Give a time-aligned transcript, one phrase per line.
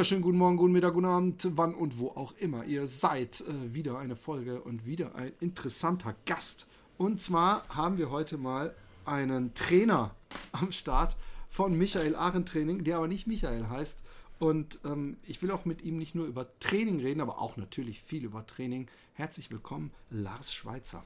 [0.00, 3.42] Wunderschönen guten Morgen, guten Mittag, guten Abend, wann und wo auch immer ihr seid.
[3.42, 6.66] Äh, wieder eine Folge und wieder ein interessanter Gast.
[6.96, 8.74] Und zwar haben wir heute mal
[9.04, 10.14] einen Trainer
[10.52, 11.18] am Start
[11.50, 13.98] von Michael Arendt Training, der aber nicht Michael heißt.
[14.38, 18.00] Und ähm, ich will auch mit ihm nicht nur über Training reden, aber auch natürlich
[18.00, 18.86] viel über Training.
[19.12, 21.04] Herzlich willkommen, Lars Schweitzer.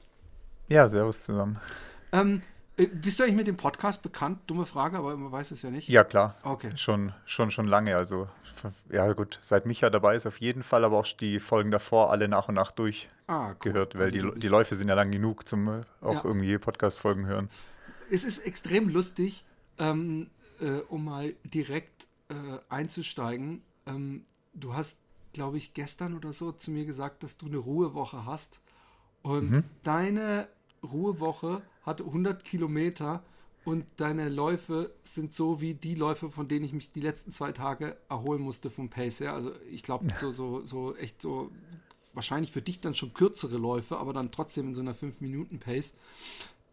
[0.69, 1.59] Ja, servus zusammen.
[2.13, 4.39] Ähm, äh, bist du eigentlich mit dem Podcast bekannt?
[4.47, 5.87] Dumme Frage, aber man weiß es ja nicht.
[5.87, 6.35] Ja, klar.
[6.43, 6.71] Okay.
[6.75, 7.95] Schon, schon, schon lange.
[7.95, 8.27] Also,
[8.91, 12.27] ja, gut, seit Micha dabei ist auf jeden Fall, aber auch die Folgen davor alle
[12.27, 13.87] nach und nach durchgehört, Ah, cool.
[13.93, 16.21] weil Also die, die Läufe sind ja lang genug zum äh, auch Ja.
[16.25, 17.49] irgendwie Podcast-Folgen hören.
[18.11, 19.45] Es ist extrem lustig,
[19.79, 22.33] ähm, äh, um mal direkt äh,
[22.69, 23.61] einzusteigen.
[23.87, 24.97] Ähm, du hast,
[25.33, 28.59] glaube ich, gestern oder so zu mir gesagt, dass du eine Ruhewoche hast.
[29.21, 29.63] Und Mhm.
[29.83, 30.47] deine
[30.85, 33.23] Ruhewoche hat 100 Kilometer
[33.65, 37.51] und deine Läufe sind so wie die Läufe, von denen ich mich die letzten zwei
[37.51, 39.33] Tage erholen musste vom Pace her.
[39.33, 41.51] Also ich glaube, so, so, so echt so
[42.13, 45.93] wahrscheinlich für dich dann schon kürzere Läufe, aber dann trotzdem in so einer 5-Minuten-Pace.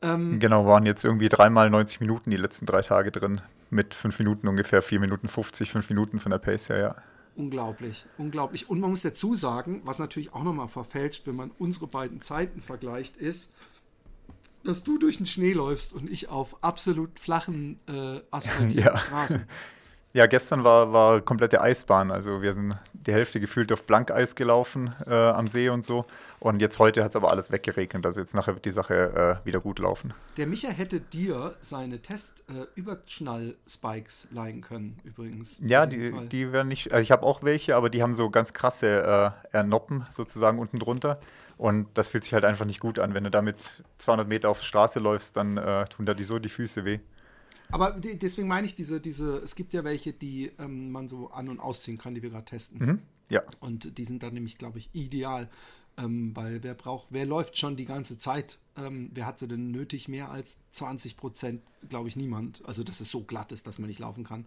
[0.03, 3.41] Ähm, Genau, waren jetzt irgendwie dreimal 90 Minuten die letzten drei Tage drin.
[3.71, 6.97] Mit fünf Minuten ungefähr, vier Minuten 50, fünf Minuten von der Pace her, ja.
[7.35, 8.69] Unglaublich, unglaublich.
[8.69, 12.61] Und man muss dazu sagen, was natürlich auch nochmal verfälscht, wenn man unsere beiden Zeiten
[12.61, 13.55] vergleicht, ist,
[14.65, 18.97] dass du durch den Schnee läufst und ich auf absolut flachen, äh, asphaltierten Ja.
[18.97, 19.47] Straßen.
[20.15, 22.11] Ja, gestern war, war komplette Eisbahn.
[22.11, 26.06] Also wir sind die Hälfte gefühlt auf Blankeis gelaufen äh, am See und so.
[26.41, 28.06] Und jetzt heute hat es aber alles weggeregnet.
[28.06, 30.14] Also jetzt nachher wird die Sache äh, wieder gut laufen.
[30.36, 35.57] Der Micha hätte dir seine Test-Überschnall-Spikes leihen können, übrigens.
[35.61, 36.29] Ja, die, Fall.
[36.29, 39.57] die werden nicht, also ich habe auch welche, aber die haben so ganz krasse äh,
[39.57, 41.20] eher Noppen sozusagen unten drunter.
[41.58, 43.14] Und das fühlt sich halt einfach nicht gut an.
[43.14, 46.48] Wenn du damit 200 Meter auf Straße läufst, dann äh, tun da die so die
[46.48, 46.98] Füße weh.
[47.70, 51.30] Aber de- deswegen meine ich diese, diese, es gibt ja welche, die ähm, man so
[51.30, 52.78] an- und ausziehen kann, die wir gerade testen.
[52.78, 52.98] Mhm.
[53.28, 55.48] Ja, Und die sind dann nämlich, glaube ich, ideal.
[55.98, 58.58] Ähm, weil wer braucht, wer läuft schon die ganze Zeit?
[58.78, 60.08] Ähm, wer hat sie denn nötig?
[60.08, 62.62] Mehr als 20 Prozent, glaube ich, niemand.
[62.67, 64.46] Also, dass es so glatt ist, dass man nicht laufen kann.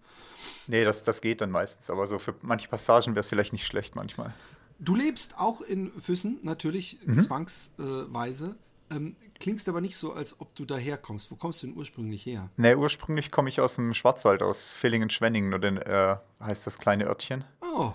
[0.65, 1.91] nee, das, das geht dann meistens.
[1.91, 4.33] Aber so für manche Passagen wäre es vielleicht nicht schlecht manchmal.
[4.79, 8.55] Du lebst auch in Füssen, natürlich zwangsweise.
[8.91, 11.31] Ähm, klingst aber nicht so, als ob du daherkommst.
[11.31, 12.49] Wo kommst du denn ursprünglich her?
[12.57, 17.05] Nee, ursprünglich komme ich aus dem Schwarzwald, aus Villingen-Schwenningen, oder den, äh, heißt das kleine
[17.07, 17.43] Örtchen.
[17.61, 17.93] Oh,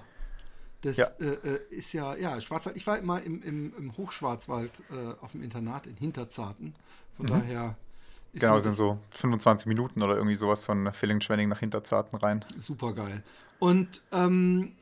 [0.82, 1.06] das Ja.
[1.20, 2.76] äh, äh, ist ja, ja, Schwarzwald.
[2.76, 6.74] Ich war immer im, im, im Hochschwarzwald äh, auf dem Internat in Hinterzarten.
[7.16, 7.76] Von daher
[8.32, 12.44] ist Genau, sind so 25 Minuten oder irgendwie sowas von Villingen-Schwenningen nach Hinterzarten rein.
[12.58, 13.22] super geil.
[13.58, 14.72] Und ähm,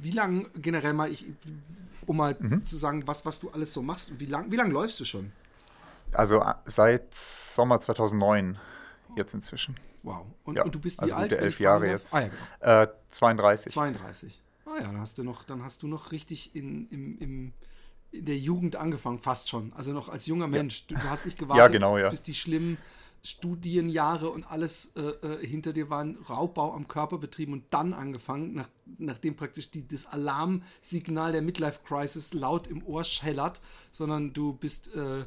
[0.00, 1.24] wie lang generell mal, ich,
[2.10, 2.64] um mal Mhm.
[2.64, 5.30] zu sagen, was, was du alles so machst, wie lang, wie lang läufst du schon?
[6.12, 8.58] Also äh, seit Sommer 2009
[9.16, 9.76] jetzt inzwischen.
[10.02, 10.26] Wow.
[10.44, 11.30] Und, Ja, und du bist wie also alt?
[11.30, 12.12] gute elf Jahre jetzt.
[12.12, 12.28] Ah ja,
[12.58, 12.82] genau.
[12.82, 13.72] Äh, 32.
[13.72, 14.40] 32.
[14.66, 17.52] Ah ja, dann hast du noch, dann hast du noch richtig in, im, im,
[18.10, 19.72] in der Jugend angefangen, fast schon.
[19.76, 20.86] Also noch als junger Mensch.
[20.88, 22.10] Du, du hast nicht gewartet, Ja, genau, ja.
[22.10, 22.76] bis die schlimmen
[23.22, 28.54] Studienjahre und alles äh, äh, hinter dir waren, Raubbau am Körper betrieben und dann angefangen,
[28.54, 33.60] nach, nachdem praktisch die, das Alarmsignal der Midlife Crisis laut im Ohr schellert,
[33.92, 35.24] sondern du bist äh,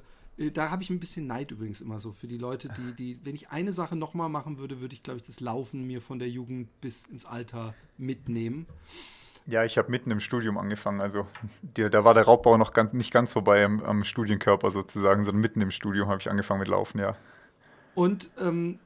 [0.51, 3.35] da habe ich ein bisschen Neid übrigens immer so für die Leute, die, die, wenn
[3.35, 6.29] ich eine Sache nochmal machen würde, würde ich, glaube ich, das Laufen mir von der
[6.29, 8.65] Jugend bis ins Alter mitnehmen.
[9.45, 11.01] Ja, ich habe mitten im Studium angefangen.
[11.01, 11.27] Also
[11.61, 15.41] die, da war der Raubbau noch ganz, nicht ganz vorbei am, am Studienkörper sozusagen, sondern
[15.41, 17.15] mitten im Studium habe ich angefangen mit Laufen, ja.
[17.95, 18.79] Und ähm,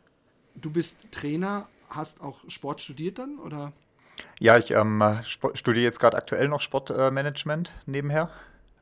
[0.55, 3.71] du bist Trainer, hast auch Sport studiert dann, oder?
[4.39, 8.29] Ja, ich ähm, studiere jetzt gerade aktuell noch Sportmanagement nebenher,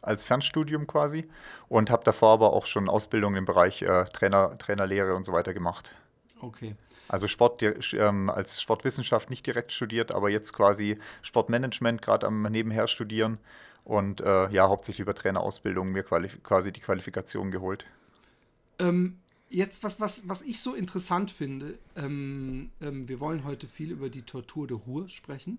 [0.02, 1.30] als Fernstudium quasi.
[1.68, 5.54] Und habe davor aber auch schon Ausbildung im Bereich äh, Trainer, Trainerlehre und so weiter
[5.54, 5.96] gemacht.
[6.42, 6.76] Okay.
[7.08, 7.62] Also Sport
[7.94, 13.38] ähm, als Sportwissenschaft nicht direkt studiert, aber jetzt quasi Sportmanagement gerade am nebenher studieren
[13.84, 17.86] und äh, ja, hauptsächlich über Trainerausbildung mir quasi die Qualifikation geholt.
[18.80, 19.20] Ähm,
[19.56, 24.10] jetzt, was, was, was ich so interessant finde, ähm, ähm, wir wollen heute viel über
[24.10, 25.58] die Tortur de Ruhr sprechen,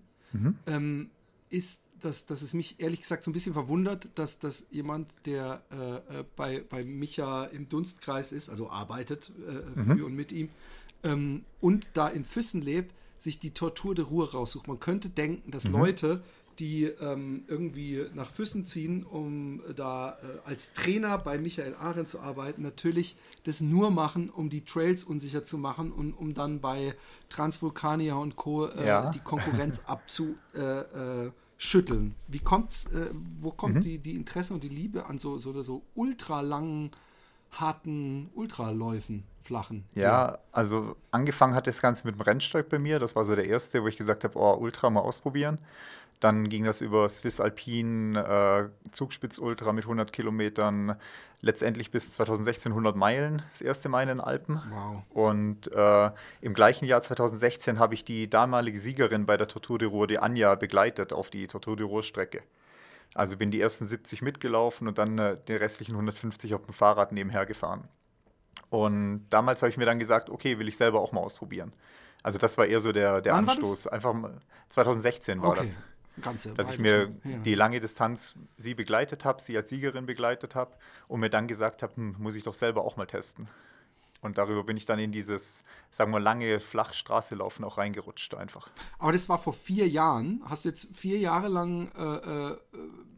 [0.67, 1.09] ähm,
[1.49, 5.63] ist, dass, dass es mich ehrlich gesagt so ein bisschen verwundert, dass, dass jemand, der
[5.71, 10.49] äh, äh, bei, bei Micha im Dunstkreis ist, also arbeitet äh, für und mit ihm,
[11.03, 14.67] ähm, und da in Füssen lebt, sich die Tortur de Ruhr raussucht.
[14.67, 16.23] Man könnte denken, dass Leute,
[16.59, 22.19] die ähm, irgendwie nach Füssen ziehen, um da äh, als Trainer bei Michael Arendt zu
[22.19, 26.95] arbeiten, natürlich das nur machen, um die Trails unsicher zu machen und um dann bei
[27.29, 28.65] Transvulkania und Co.
[28.67, 29.09] Äh, Ja.
[29.11, 31.27] die Konkurrenz abzuschütteln.
[31.27, 32.13] Äh, schütteln.
[32.27, 33.09] Wie kommt's, äh,
[33.41, 33.81] wo kommt Mhm.
[33.81, 36.91] die, die Interesse und die Liebe an so, so, so ultralangen,
[37.51, 39.85] harten Ultraläufen, flachen?
[39.95, 42.99] Ja, also angefangen hat das Ganze mit dem Rennsteig bei mir.
[42.99, 45.57] Das war so der erste, wo ich gesagt habe, oh, Ultra mal ausprobieren.
[46.19, 50.95] Dann ging das über Swiss Alpine, äh, Zugspitz Ultra mit 100 Kilometern,
[51.41, 54.59] letztendlich bis 2016 100 Meilen, das erste Mal in den Alpen.
[54.71, 55.03] Wow.
[55.09, 56.09] Und äh,
[56.41, 60.17] im gleichen Jahr 2016 habe ich die damalige Siegerin bei der Tortur de Ruhr, die
[60.17, 62.41] Anja, begleitet auf die Tortur de Ruhr-Strecke.
[63.13, 67.11] Also bin die ersten 70 mitgelaufen und dann äh, die restlichen 150 auf dem Fahrrad
[67.11, 67.87] nebenher gefahren.
[68.69, 71.73] Und damals habe ich mir dann gesagt, okay, will ich selber auch mal ausprobieren.
[72.23, 73.47] Also das war eher so der, der Wann?
[73.47, 73.87] Anstoß.
[73.87, 75.59] Einfach mal, 2016 war Okay.
[75.61, 75.77] das.
[76.21, 77.11] Ganze Dass ich mir.
[77.23, 77.37] Ja.
[77.39, 80.75] die lange Distanz sie begleitet habe, sie als Siegerin begleitet habe
[81.07, 83.47] und mir dann gesagt habe, hm, muss ich doch selber auch mal testen.
[84.21, 88.69] Und darüber bin ich dann in dieses, sagen wir, lange Flachstraße laufen auch reingerutscht einfach.
[88.97, 90.41] Aber das war vor vier Jahren.
[90.45, 92.57] Hast du jetzt vier Jahre lang äh, äh,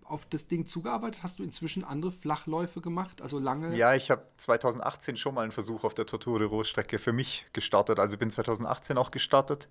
[0.03, 1.23] auf das Ding zugearbeitet?
[1.23, 3.21] Hast du inzwischen andere Flachläufe gemacht?
[3.21, 3.75] Also lange?
[3.77, 7.45] Ja, ich habe 2018 schon mal einen Versuch auf der Tortur de Ruhr-Strecke für mich
[7.53, 7.97] gestartet.
[7.99, 9.69] Also bin 2018 auch gestartet,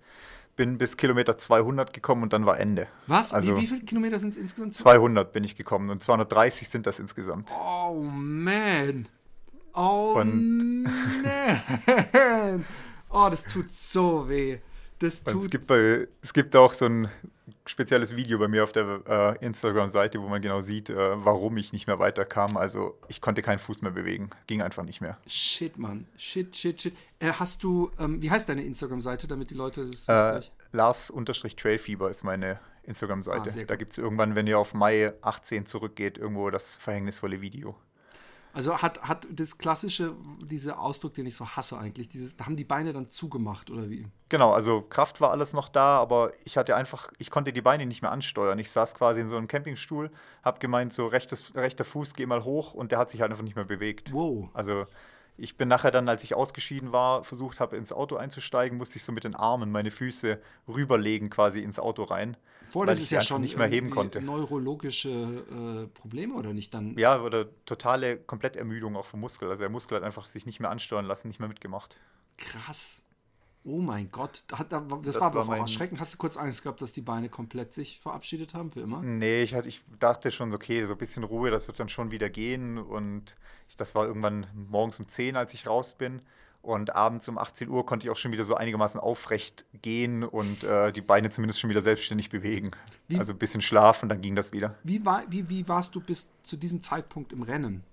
[0.59, 2.87] bin bis Kilometer 200 gekommen und dann war Ende.
[3.07, 3.33] Was?
[3.33, 4.73] Also wie, wie viele Kilometer sind es insgesamt?
[4.73, 7.49] 200 bin ich gekommen und 230 sind das insgesamt.
[7.57, 9.07] Oh man.
[9.73, 12.65] Oh Und- man.
[13.09, 14.59] Oh, das tut so weh.
[14.99, 15.51] Das Und es tut.
[15.51, 17.07] gibt, bei, es gibt auch so ein
[17.69, 19.01] spezielles Video bei mir auf der
[19.39, 20.95] äh, Instagram-Seite, wo man genau sieht, äh,
[21.25, 22.57] warum ich nicht mehr weiterkam.
[22.57, 25.17] Also ich konnte keinen Fuß mehr bewegen, ging einfach nicht mehr.
[25.27, 26.07] Shit, Mann.
[26.17, 26.93] Shit, shit, shit.
[27.19, 30.51] Äh, hast du, ähm, wie heißt deine Instagram-Seite, damit die Leute das, das Äh, gleich-
[30.71, 33.49] Lars-Trailfieber ist meine Ah, Instagram-Seite.
[33.51, 37.75] sehr da gibt es irgendwann, wenn ihr auf Mai 18 zurückgeht, irgendwo das verhängnisvolle Video.
[38.51, 42.55] Also hat, hat das klassische, dieser Ausdruck, den ich so hasse eigentlich, dieses, da haben
[42.55, 44.07] die Beine dann zugemacht oder wie?
[44.29, 47.85] Genau, also Kraft war alles noch da, aber ich hatte einfach, ich konnte die Beine
[47.85, 48.57] nicht mehr ansteuern.
[48.57, 50.09] Ich saß quasi in so einem Campingstuhl,
[50.43, 53.43] hab gemeint, so rechtes, rechter Fuß, geh mal hoch und der hat sich halt einfach
[53.43, 54.11] nicht mehr bewegt.
[54.13, 54.49] Wow.
[54.53, 54.87] Also
[55.37, 59.03] ich bin nachher dann, als ich ausgeschieden war, versucht habe, ins Auto einzusteigen, musste ich
[59.03, 62.35] so mit den Armen meine Füße rüberlegen quasi ins Auto rein.
[62.73, 64.21] Weil das ich ist ja schon nicht mehr heben konnte.
[64.21, 66.97] neurologische äh, Probleme oder nicht dann?
[66.97, 69.49] Ja, oder totale Komplettermüdung auch vom Muskel.
[69.49, 71.97] Also der Muskel hat einfach sich nicht mehr ansteuern lassen, nicht mehr mitgemacht.
[72.37, 73.03] Krass.
[73.65, 75.99] Oh mein Gott, das, das, Das war aber war auch erschreckend.
[75.99, 79.01] Hast du kurz Angst gehabt, dass die Beine komplett sich verabschiedet haben für immer?
[79.01, 81.89] Nee, ich, hatte, ich dachte schon, so, okay, so ein bisschen Ruhe, das wird dann
[81.89, 82.77] schon wieder gehen.
[82.77, 83.35] Und
[83.67, 86.21] ich, das war irgendwann morgens um 10, als ich raus bin.
[86.61, 90.63] Und abends um 18 Uhr konnte ich auch schon wieder so einigermaßen aufrecht gehen und
[90.65, 92.71] äh, die Beine zumindest schon wieder selbstständig bewegen.
[93.07, 94.75] Wie- Also ein bisschen schlafen, dann ging das wieder.
[94.83, 97.83] Wie, war, wie, wie warst du bis zu diesem Zeitpunkt im Rennen?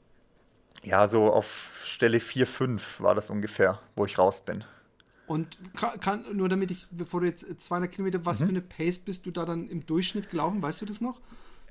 [0.83, 4.65] Ja, so auf Stelle 4, 5 war das ungefähr, wo ich raus bin.
[5.29, 5.59] Und
[6.01, 8.45] kann, nur damit ich, bevor du jetzt 200 Kilometer, was Mhm.
[8.45, 10.61] für eine Pace bist du da dann im Durchschnitt gelaufen?
[10.63, 11.21] Weißt du das noch?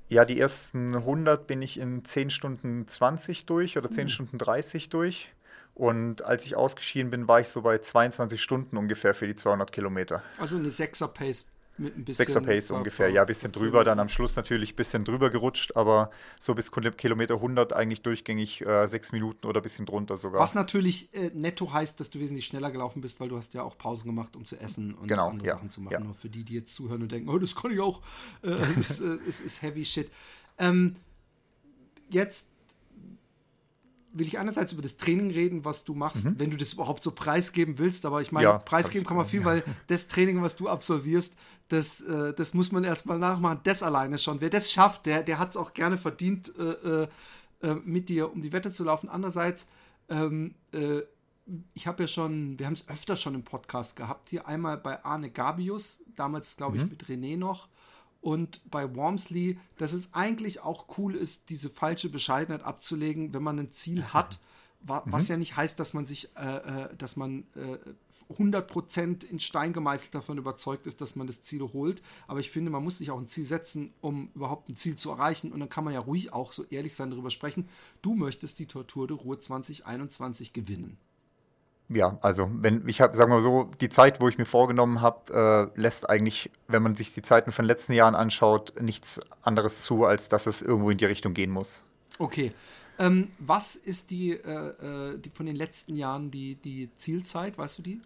[0.09, 4.89] Ja, die ersten 100 bin ich in 10 Stunden 20 durch oder 10 Stunden 30
[4.89, 5.31] durch.
[5.75, 9.71] Und als ich ausgeschieden bin, war ich so bei 22 Stunden ungefähr für die 200
[9.71, 10.23] Kilometer.
[10.39, 11.45] Also eine 6er Pace
[11.77, 12.25] mit ein bisschen.
[12.33, 15.75] 6er Pace ungefähr, ja, ein bisschen drüber, dann am Schluss natürlich ein bisschen drüber gerutscht,
[15.75, 20.15] aber so bis Kil- Kilometer 100 eigentlich durchgängig äh, 6 Minuten oder ein bisschen drunter
[20.15, 20.39] sogar.
[20.39, 23.63] Was natürlich äh, netto heißt, dass du wesentlich schneller gelaufen bist, weil du hast ja
[23.63, 25.91] auch Pausen gemacht, um zu essen und Genau, andere ja, Sachen zu machen.
[25.95, 25.99] ja.
[25.99, 28.01] Nur für die, die jetzt zuhören und denken, oh, das kann ich auch.
[28.43, 30.09] Äh, es, ist, äh, es ist heavy shit.
[30.57, 30.95] Ähm,
[32.09, 32.47] jetzt
[34.17, 37.11] will ich einerseits über das Training reden, was du machst, wenn du das überhaupt so
[37.11, 38.05] preisgeben willst.
[38.05, 38.53] Aber ich meine, Mhm.
[38.53, 41.35] Ja, preisgeben kann man viel, weil das Training, was du absolvierst,
[41.67, 43.59] das, äh, das muss man erstmal nachmachen.
[43.63, 44.39] Das alleine schon.
[44.41, 46.63] Wer das schafft, der, der hat es auch gerne verdient, äh,
[47.03, 47.07] äh,
[47.61, 49.09] äh, mit dir um die Wette zu laufen.
[49.09, 49.67] Andererseits,
[50.09, 51.01] ähm, äh,
[51.73, 55.03] ich habe ja schon, wir haben es öfter schon im Podcast gehabt, hier einmal bei
[55.05, 56.89] Arne Gabius, damals glaube ich Mhm.
[56.89, 57.67] mit René noch,
[58.25, 63.59] und bei Wormsley, dass es eigentlich auch cool ist, diese falsche Bescheidenheit abzulegen, wenn man
[63.59, 64.39] ein Ziel hat,
[64.81, 65.11] wa Mhm.
[65.11, 67.77] was ja nicht heißt, dass man sich, äh, äh, dass man äh,
[68.33, 72.01] 100% in Stein gemeißelt davon überzeugt ist, dass man das Ziel holt.
[72.27, 75.11] Aber ich finde, man muss sich auch ein Ziel setzen, um überhaupt ein Ziel zu
[75.11, 75.51] erreichen.
[75.51, 77.67] Und dann kann man ja ruhig auch so ehrlich sein, darüber sprechen.
[78.01, 80.97] Du möchtest die Tortur de Ruhr 2021 gewinnen.
[81.87, 85.71] Ja, also wenn ich habe, sagen wir so, die Zeit, wo ich mir vorgenommen habe,
[85.75, 89.81] äh, lässt eigentlich, wenn man sich die Zeiten von den letzten Jahren anschaut, nichts anderes
[89.81, 91.83] zu, als dass es irgendwo in die Richtung gehen muss.
[92.17, 92.53] Okay.
[92.97, 97.79] Ähm, was ist die, äh, äh, die von den letzten Jahren die, die Zielzeit, weißt
[97.79, 98.01] du die?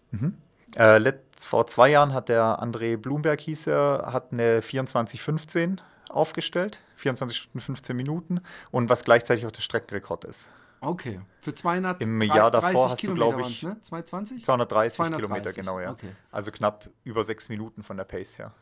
[0.75, 5.77] Äh, letzt, vor zwei Jahren hat der André Blumberg, hieß er, hat eine 24,15
[6.09, 6.81] aufgestellt.
[6.97, 10.51] 24 Stunden 15 Minuten und was gleichzeitig auch der Streckenrekord ist.
[10.81, 13.81] Okay, für 200 Im Jahr davor hast du, glaube ich, ne?
[13.81, 14.43] 220?
[14.43, 15.91] 230, 230 Kilometer, genau, ja.
[15.91, 16.15] Okay.
[16.31, 18.53] Also knapp über sechs Minuten von der Pace her.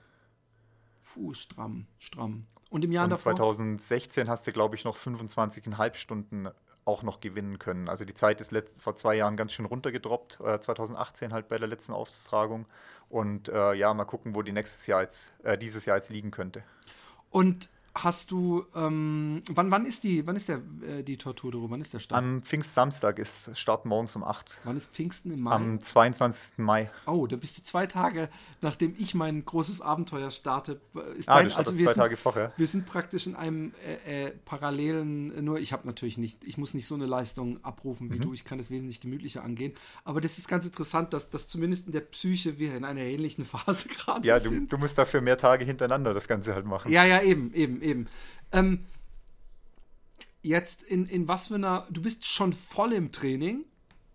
[1.14, 2.48] Puh, stramm, stramm.
[2.70, 3.36] Und im Jahr und davor?
[3.36, 6.50] 2016 hast du, glaube ich, noch 25,5 Stunden
[6.86, 7.90] auch noch gewinnen können.
[7.90, 11.68] Also die Zeit ist vor zwei Jahren ganz schön runtergedroppt, äh, 2018 halt bei der
[11.68, 12.66] letzten Austragung.
[13.10, 16.32] Und äh, ja, mal gucken, wo die nächstes Jahr jetzt, äh, dieses Jahr jetzt liegen
[16.32, 16.64] könnte.
[17.30, 17.70] Und
[18.04, 21.94] hast du, ähm, wann, wann ist die, wann ist der, äh, die Torturo, wann ist
[21.94, 22.22] der Start?
[22.22, 24.62] Am Pfingstsamstag ist Start morgens um 8.
[24.64, 25.52] Wann ist Pfingsten im Mai?
[25.52, 26.58] Am 22.
[26.58, 26.90] Mai.
[27.06, 28.30] Oh, da bist du zwei Tage,
[28.62, 30.80] nachdem ich mein großes Abenteuer starte.
[31.16, 32.54] Ist ah, dein, also wir zwei sind, Tage vorher.
[32.58, 33.74] Wir sind praktisch in einem
[34.06, 38.12] äh, äh, parallelen, nur ich habe natürlich nicht, ich muss nicht so eine Leistung abrufen
[38.12, 38.22] wie mhm.
[38.22, 39.74] du, ich kann es wesentlich gemütlicher angehen,
[40.04, 43.46] aber das ist ganz interessant, dass, dass zumindest in der Psyche wir in einer ähnlichen
[43.46, 44.54] Phase gerade ja, sind.
[44.54, 46.92] Ja, du, du musst dafür mehr Tage hintereinander das Ganze halt machen.
[46.92, 47.87] Ja, ja, eben, eben, eben.
[48.52, 48.86] Ähm,
[50.42, 53.66] jetzt in, in was für einer, du bist schon voll im Training.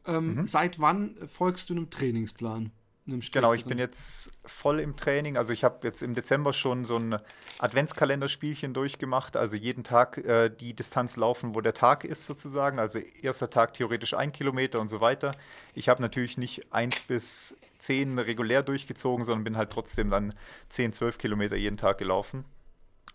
[0.06, 0.46] Ähm, mhm.
[0.46, 2.72] Seit wann folgst du einem Trainingsplan?
[3.04, 5.36] Einem genau, ich bin jetzt voll im Training.
[5.36, 7.18] Also ich habe jetzt im Dezember schon so ein
[7.58, 9.36] Adventskalenderspielchen durchgemacht.
[9.36, 12.78] Also jeden Tag äh, die Distanz laufen, wo der Tag ist sozusagen.
[12.78, 15.32] Also erster Tag theoretisch ein Kilometer und so weiter.
[15.74, 20.32] Ich habe natürlich nicht eins bis zehn regulär durchgezogen, sondern bin halt trotzdem dann
[20.68, 22.44] zehn, zwölf Kilometer jeden Tag gelaufen.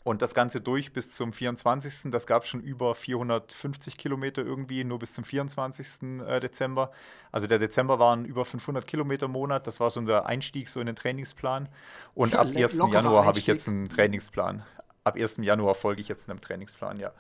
[0.04, 2.12] Und das Ganze durch bis zum 24.
[2.12, 6.22] Das gab schon über 450 Kilometer irgendwie, nur bis zum 24.
[6.26, 6.92] Äh, Dezember.
[7.32, 9.68] Also der Dezember waren über 500 Kilometer Monat.
[9.68, 11.68] Das war so unser Einstieg so in den Trainingsplan.
[12.16, 12.78] Und ja, ab 1.
[12.78, 14.64] Januar habe ich jetzt einen Trainingsplan.
[15.04, 15.38] Ab 1.
[15.42, 17.12] Januar folge ich jetzt einem Trainingsplan, ja.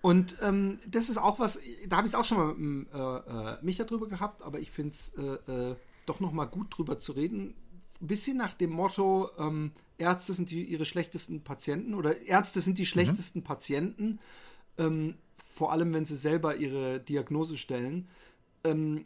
[0.00, 2.98] Und ähm, das ist auch was, da habe ich es auch schon mal mit äh,
[2.98, 5.76] äh, Micha drüber gehabt, aber ich finde es äh, äh,
[6.06, 7.54] doch noch mal gut drüber zu reden.
[8.02, 12.78] Ein bisschen nach dem Motto, ähm, Ärzte sind die, ihre schlechtesten Patienten oder Ärzte sind
[12.78, 12.86] die mhm.
[12.86, 13.44] schlechtesten mhm.
[13.44, 14.18] Patienten,
[14.76, 15.14] ähm,
[15.54, 18.08] vor allem wenn sie selber ihre Diagnose stellen.
[18.64, 19.04] Ähm,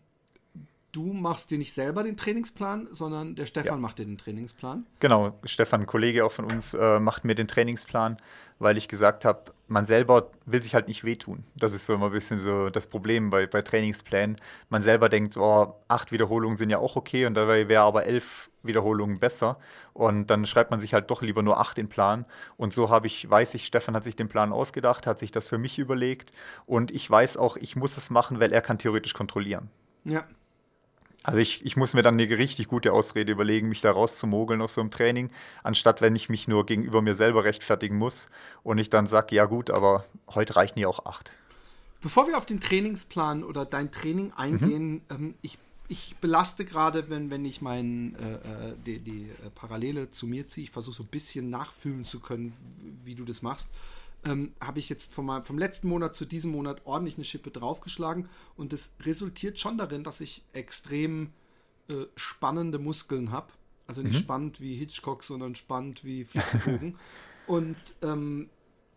[0.92, 3.76] du machst dir nicht selber den Trainingsplan, sondern der Stefan ja.
[3.76, 4.86] macht dir den Trainingsplan.
[5.00, 8.16] Genau, Stefan, ein Kollege auch von uns, äh, macht mir den Trainingsplan,
[8.58, 11.44] weil ich gesagt habe, man selber will sich halt nicht wehtun.
[11.56, 14.36] Das ist so immer ein bisschen so das Problem bei, bei Trainingsplänen.
[14.68, 18.50] Man selber denkt, oh, acht Wiederholungen sind ja auch okay und dabei wäre aber elf
[18.62, 19.58] Wiederholungen besser.
[19.92, 22.26] Und dann schreibt man sich halt doch lieber nur acht in Plan.
[22.56, 25.48] Und so habe ich, weiß ich, Stefan hat sich den Plan ausgedacht, hat sich das
[25.48, 26.32] für mich überlegt.
[26.66, 29.70] Und ich weiß auch, ich muss es machen, weil er kann theoretisch kontrollieren.
[30.04, 30.24] Ja.
[31.26, 34.74] Also ich, ich muss mir dann eine richtig gute Ausrede überlegen, mich da rauszumogeln aus
[34.74, 35.30] so einem Training,
[35.64, 38.28] anstatt wenn ich mich nur gegenüber mir selber rechtfertigen muss
[38.62, 41.32] und ich dann sage, ja gut, aber heute reichen ja auch acht.
[42.00, 45.00] Bevor wir auf den Trainingsplan oder dein Training eingehen, mhm.
[45.10, 50.12] ähm, ich, ich belaste gerade, wenn, wenn ich mein, äh, äh die, die äh, Parallele
[50.12, 52.52] zu mir ziehe, ich versuche so ein bisschen nachfühlen zu können,
[53.02, 53.70] wie du das machst
[54.26, 58.28] ähm, habe ich jetzt vom, vom letzten Monat zu diesem Monat ordentlich eine Schippe draufgeschlagen
[58.56, 61.30] und das resultiert schon darin, dass ich extrem
[61.88, 63.52] äh, spannende Muskeln habe.
[63.86, 64.18] Also nicht mhm.
[64.18, 66.96] spannend wie Hitchcock, sondern spannend wie Flitzebogen.
[67.46, 68.50] und ähm,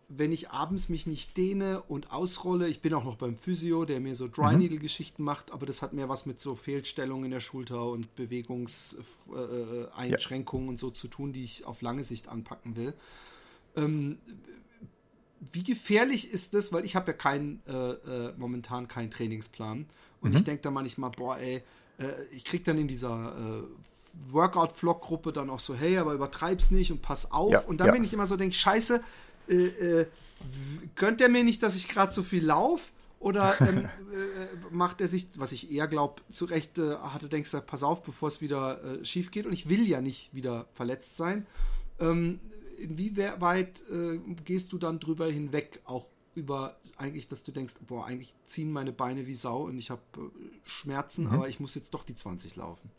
[0.08, 4.00] wenn ich abends mich nicht dehne und ausrolle, ich bin auch noch beim Physio, der
[4.00, 5.26] mir so Dry Needle Geschichten mhm.
[5.26, 10.66] macht, aber das hat mehr was mit so Fehlstellungen in der Schulter und Bewegungseinschränkungen äh,
[10.66, 10.70] ja.
[10.70, 12.94] und so zu tun, die ich auf lange Sicht anpacken will.
[13.76, 14.18] Ähm,
[15.52, 19.86] wie gefährlich ist das, weil ich habe ja kein, äh, äh, momentan keinen Trainingsplan
[20.20, 20.36] und mhm.
[20.36, 21.62] ich denke da manchmal, boah, ey,
[21.98, 26.90] äh, ich krieg dann in dieser äh, Workout-Vlog-Gruppe dann auch so, hey, aber übertreib's nicht
[26.90, 27.52] und pass auf.
[27.52, 27.92] Ja, und dann ja.
[27.92, 29.02] bin ich immer so, denke, scheiße,
[29.48, 30.06] äh, äh,
[30.94, 32.90] gönnt er mir nicht, dass ich gerade so viel laufe?
[33.18, 33.88] Oder ähm,
[34.70, 38.40] macht er sich, was ich eher glaube, zurecht hatte, denkst du, pass auf, bevor es
[38.40, 39.44] wieder schief geht.
[39.44, 41.46] Und ich will ja nicht wieder verletzt sein.
[41.98, 42.40] Ähm,
[42.80, 48.34] inwieweit äh, gehst du dann drüber hinweg, auch über eigentlich, dass du denkst, boah, eigentlich
[48.44, 50.20] ziehen meine Beine wie Sau und ich habe äh,
[50.64, 51.32] Schmerzen, mhm.
[51.32, 52.90] aber ich muss jetzt doch die 20 laufen.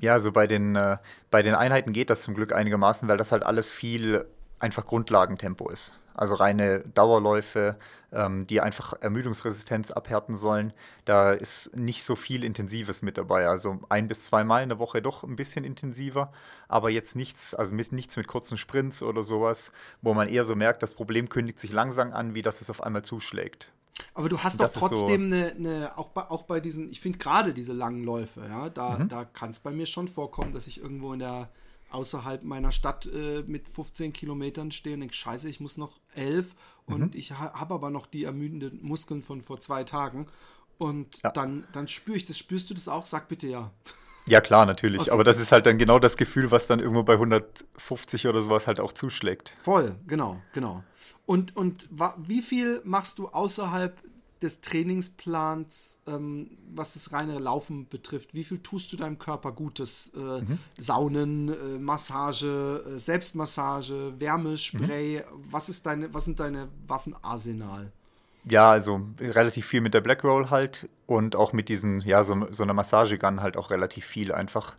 [0.00, 0.98] Ja, also bei den, äh,
[1.30, 4.26] bei den Einheiten geht das zum Glück einigermaßen, weil das halt alles viel
[4.58, 5.98] einfach Grundlagentempo ist.
[6.14, 7.76] Also reine Dauerläufe,
[8.12, 10.72] ähm, die einfach Ermüdungsresistenz abhärten sollen.
[11.04, 13.48] Da ist nicht so viel Intensives mit dabei.
[13.48, 16.32] Also ein bis zweimal in der Woche doch ein bisschen intensiver,
[16.68, 20.54] aber jetzt nichts, also mit, nichts mit kurzen Sprints oder sowas, wo man eher so
[20.54, 23.72] merkt, das Problem kündigt sich langsam an, wie dass es auf einmal zuschlägt.
[24.14, 27.18] Aber du hast doch trotzdem eine, so eine, auch, bei, auch bei diesen, ich finde
[27.18, 29.08] gerade diese langen Läufe, ja, da, mhm.
[29.08, 31.48] da kann es bei mir schon vorkommen, dass ich irgendwo in der
[31.94, 36.54] außerhalb meiner Stadt äh, mit 15 Kilometern stehe und denke, scheiße, ich muss noch elf
[36.86, 36.94] mhm.
[36.94, 40.26] und ich ha habe aber noch die ermüdenden Muskeln von vor zwei Tagen.
[40.76, 41.30] Und ja.
[41.30, 42.36] dann, dann spüre ich das.
[42.36, 43.06] Spürst du das auch?
[43.06, 43.70] Sag bitte ja.
[44.26, 45.02] Ja, klar, natürlich.
[45.02, 45.10] Okay.
[45.10, 48.66] Aber das ist halt dann genau das Gefühl, was dann irgendwo bei 150 oder sowas
[48.66, 49.54] halt auch zuschlägt.
[49.62, 50.82] Voll, genau, genau.
[51.26, 54.02] Und, und wie viel machst du außerhalb
[54.44, 58.34] des Trainingsplans, ähm, was das reine Laufen betrifft?
[58.34, 60.12] Wie viel tust du deinem Körper Gutes?
[60.14, 60.58] Äh, mhm.
[60.78, 65.18] Saunen, äh, Massage, äh, Selbstmassage, Wärmespray.
[65.18, 65.44] Mhm.
[65.50, 67.90] Was, ist deine, was sind deine Waffenarsenal?
[68.44, 72.46] Ja, also relativ viel mit der Black Roll halt und auch mit diesen, ja, so,
[72.50, 74.74] so einer Massagegun halt auch relativ viel einfach.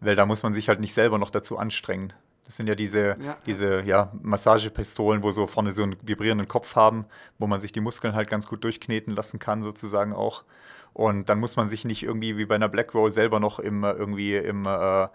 [0.00, 2.12] Weil da muss man sich halt nicht selber noch dazu anstrengen.
[2.44, 4.12] Das sind ja diese, ja, diese ja.
[4.22, 7.06] Massagepistolen, wo so vorne so einen vibrierenden Kopf haben,
[7.38, 10.44] wo man sich die Muskeln halt ganz gut durchkneten lassen kann, sozusagen auch.
[10.92, 13.82] Und dann muss man sich nicht irgendwie wie bei einer Black Roll selber noch im,
[13.82, 15.08] irgendwie im äh,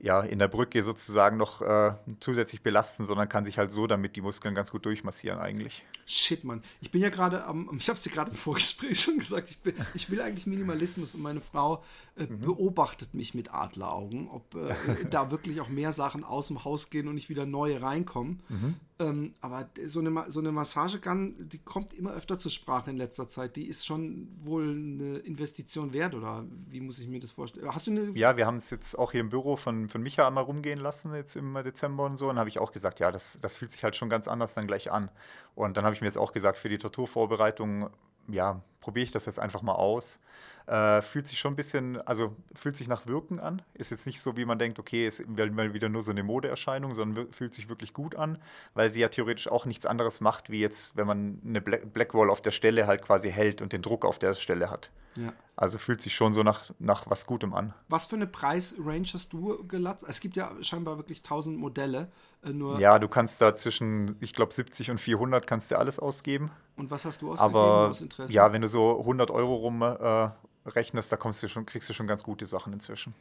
[0.00, 4.14] ja, in der Brücke sozusagen noch äh, zusätzlich belasten, sondern kann sich halt so damit
[4.14, 5.84] die Muskeln ganz gut durchmassieren eigentlich.
[6.06, 6.62] Shit, Mann.
[6.80, 9.58] Ich bin ja gerade am, ich habe es dir gerade im Vorgespräch schon gesagt, ich,
[9.58, 11.82] bin, ich, will eigentlich Minimalismus und meine Frau
[12.18, 12.40] äh, mhm.
[12.40, 14.74] beobachtet mich mit Adleraugen, ob äh,
[15.10, 18.42] da wirklich auch mehr Sachen aus dem Haus gehen und nicht wieder neue reinkommen.
[18.48, 18.74] Mhm.
[19.00, 23.28] Ähm, aber so eine, so eine Massagegun, die kommt immer öfter zur Sprache in letzter
[23.28, 23.54] Zeit.
[23.54, 27.72] Die ist schon wohl eine Investition wert, oder wie muss ich mir das vorstellen?
[27.72, 28.10] Hast du eine.
[28.18, 31.14] Ja, wir haben es jetzt auch hier im Büro von, von Micha einmal rumgehen lassen,
[31.14, 32.28] jetzt im Dezember und so.
[32.28, 34.66] Und habe ich auch gesagt, ja, das, das fühlt sich halt schon ganz anders dann
[34.66, 35.10] gleich an.
[35.54, 37.90] Und dann habe ich mir jetzt auch gesagt, für die Torturvorbereitung,
[38.28, 40.20] ja, probiere ich das jetzt einfach mal aus.
[40.66, 43.62] Äh, fühlt sich schon ein bisschen, also fühlt sich nach Wirken an.
[43.72, 46.92] Ist jetzt nicht so, wie man denkt, okay, ist mal wieder nur so eine Modeerscheinung,
[46.92, 48.38] sondern fühlt sich wirklich gut an,
[48.74, 52.42] weil sie ja theoretisch auch nichts anderes macht, wie jetzt, wenn man eine Blackwall auf
[52.42, 54.90] der Stelle halt quasi hält und den Druck auf der Stelle hat.
[55.18, 55.32] Ja.
[55.56, 57.74] Also fühlt sich schon so nach, nach was Gutem an.
[57.88, 60.04] Was für eine Preisrange hast du gelatzt?
[60.06, 62.12] Es gibt ja scheinbar wirklich 1000 Modelle.
[62.44, 65.98] Äh, nur ja, du kannst da zwischen, ich glaube, 70 und 400 kannst du alles
[65.98, 66.50] ausgeben.
[66.76, 68.32] Und was hast du ausgegeben Aber, aus Interesse?
[68.32, 70.30] Ja, wenn du so 100 Euro rum äh,
[70.64, 73.14] rechnest, da kommst du schon, kriegst du schon ganz gute Sachen inzwischen.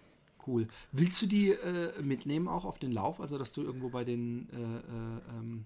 [0.46, 0.68] Cool.
[0.92, 3.20] Willst du die äh, mitnehmen auch auf den Lauf?
[3.20, 5.66] Also, dass du irgendwo bei den äh, äh ähm,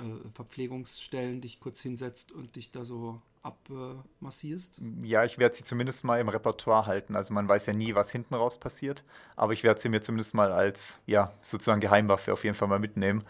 [0.00, 4.82] äh, Verpflegungsstellen dich kurz hinsetzt und dich da so abmassierst?
[5.02, 7.16] ja, ich werde sie zumindest mal im Repertoire halten.
[7.16, 9.04] Also man weiß ja nie, was hinten raus passiert.
[9.36, 12.78] Aber ich werde sie mir zumindest mal als, ja, sozusagen Geheimwaffe auf jeden Fall mal
[12.78, 13.24] mitnehmen.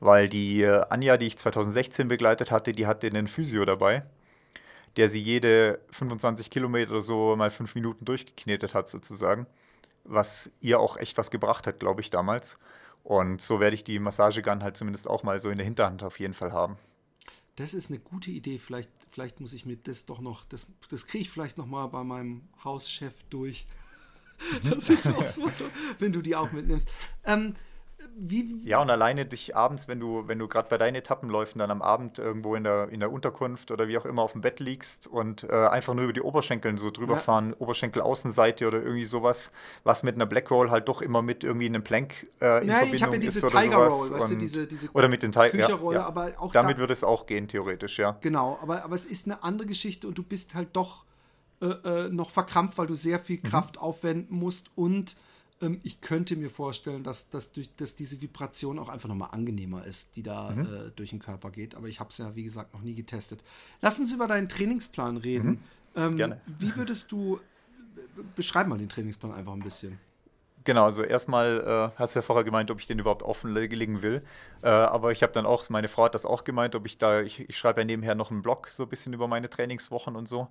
[0.00, 4.04] Weil die äh, Anja, die ich 2016 begleitet hatte, die hatte einen Physio dabei
[4.98, 9.46] der sie jede 25 Kilometer so mal fünf Minuten durchgeknetet hat, sozusagen.
[10.04, 12.58] Was ihr auch echt was gebracht hat, glaube ich, damals.
[13.08, 16.20] Und so werde ich die Massagegun halt zumindest auch mal so in der Hinterhand auf
[16.20, 16.76] jeden Fall haben.
[17.56, 18.58] Das ist eine gute Idee.
[18.58, 21.86] Vielleicht, vielleicht muss ich mir das doch noch, das, das kriege ich vielleicht noch mal
[21.86, 23.66] bei meinem Hauschef durch.
[24.62, 25.64] das ist auch so,
[25.98, 26.90] wenn du die auch mitnimmst.
[27.24, 27.54] Ähm,
[28.20, 31.70] wie, ja, und alleine dich abends, wenn du, wenn du gerade bei deinen Etappenläufen dann
[31.70, 34.58] am Abend irgendwo in der, in der Unterkunft oder wie auch immer auf dem Bett
[34.58, 37.20] liegst und äh, einfach nur über die Oberschenkel so drüber ja.
[37.20, 39.52] fahren, Oberschenkel-Außenseite oder irgendwie sowas,
[39.84, 42.74] was mit einer Black Roll halt doch immer mit irgendwie einem Plank äh, in ja,
[42.74, 45.56] Verbindung ich habe ja diese Tiger Roll, weißt du, diese, diese Oder mit den Tiger
[45.56, 46.06] ja, ja.
[46.06, 48.16] aber auch Damit da, würde es auch gehen, theoretisch, ja.
[48.20, 51.04] Genau, aber, aber es ist eine andere Geschichte und du bist halt doch
[51.62, 53.48] äh, äh noch verkrampft, weil du sehr viel mhm.
[53.48, 53.82] Kraft mhm.
[53.82, 55.16] aufwenden musst und
[55.82, 60.14] ich könnte mir vorstellen, dass, dass, durch, dass diese Vibration auch einfach nochmal angenehmer ist,
[60.16, 60.60] die da mhm.
[60.60, 61.74] äh, durch den Körper geht.
[61.74, 63.42] Aber ich habe es ja, wie gesagt, noch nie getestet.
[63.80, 65.50] Lass uns über deinen Trainingsplan reden.
[65.50, 65.58] Mhm.
[65.96, 66.40] Ähm, Gerne.
[66.46, 67.40] Wie würdest du,
[68.36, 69.98] beschreib mal den Trainingsplan einfach ein bisschen.
[70.68, 74.22] Genau, also erstmal äh, hast du ja vorher gemeint, ob ich den überhaupt offenlegen will.
[74.60, 77.22] Äh, aber ich habe dann auch, meine Frau hat das auch gemeint, ob ich da,
[77.22, 80.28] ich, ich schreibe ja nebenher noch einen Blog so ein bisschen über meine Trainingswochen und
[80.28, 80.48] so.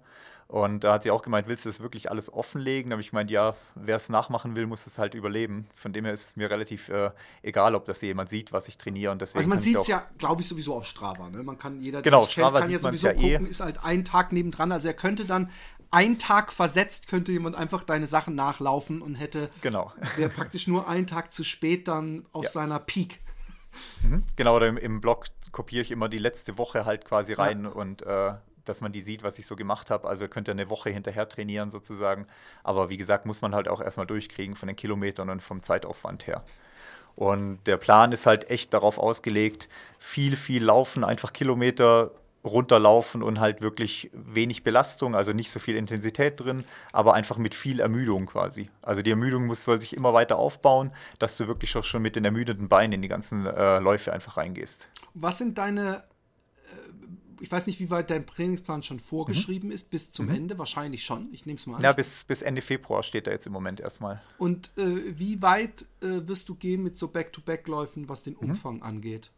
[0.48, 2.90] Und da hat sie auch gemeint, willst du das wirklich alles offenlegen?
[2.90, 5.68] Da habe ich gemeint, ja, wer es nachmachen will, muss es halt überleben.
[5.76, 7.12] Von dem her ist es mir relativ äh,
[7.44, 9.12] egal, ob das jemand sieht, was ich trainiere.
[9.12, 11.30] Und deswegen also man sieht es ja, glaube ich, sowieso auf Strava.
[11.30, 11.44] Ne?
[11.44, 13.34] Man kann jeder, genau, Strava kennt, kann ja sowieso ja eh.
[13.34, 13.50] gucken, eh.
[13.50, 14.72] ist halt ein Tag nebendran.
[14.72, 15.52] Also er könnte dann
[15.92, 19.94] ein Tag versetzt könnte jemand einfach deine Sachen nachlaufen und hätte genau.
[20.16, 22.50] wäre praktisch nur einen Tag zu spät dann auf ja.
[22.50, 23.20] seiner Peak.
[24.04, 24.24] Mhm.
[24.36, 27.70] Genau, oder im, im, Blog kopiere ich immer die letzte Woche halt quasi rein ja.
[27.70, 28.34] und äh,
[28.66, 30.08] dass man die sieht, was ich so gemacht habe.
[30.08, 32.28] Also könnt ihr eine Woche hinterher trainieren sozusagen.
[32.64, 36.28] Aber wie gesagt, muss man halt auch erstmal durchkriegen von den Kilometern und vom Zeitaufwand
[36.28, 36.44] her.
[37.16, 42.12] Und der Plan ist halt echt darauf ausgelegt, viel, viel laufen, einfach Kilometer
[42.44, 47.56] runterlaufen und halt wirklich wenig Belastung, also nicht so viel Intensität drin, aber einfach mit
[47.56, 48.70] viel Ermüdung quasi.
[48.82, 52.26] Also die Ermüdung muss, soll sich immer weiter aufbauen, dass du wirklich schon mit den
[52.26, 54.90] ermüdeten Beinen in die ganzen äh, Läufe einfach reingehst.
[55.14, 56.04] Was sind deine,
[56.64, 56.70] äh,
[57.42, 59.76] ich weiß nicht, wie weit dein Trainingsplan schon vorgeschrieben mhm.
[59.76, 60.36] ist, bis zum mhm.
[60.36, 60.58] Ende?
[60.58, 61.82] Wahrscheinlich schon, ich nehme es mal an.
[61.82, 64.22] Ja, bis, bis Ende Februar steht er jetzt im Moment erstmal.
[64.38, 68.52] Und äh, wie weit äh, wirst du gehen mit so Back-to-Back-Läufen, was den mhm.
[68.52, 68.84] Umfang mhm.
[68.84, 69.32] angeht?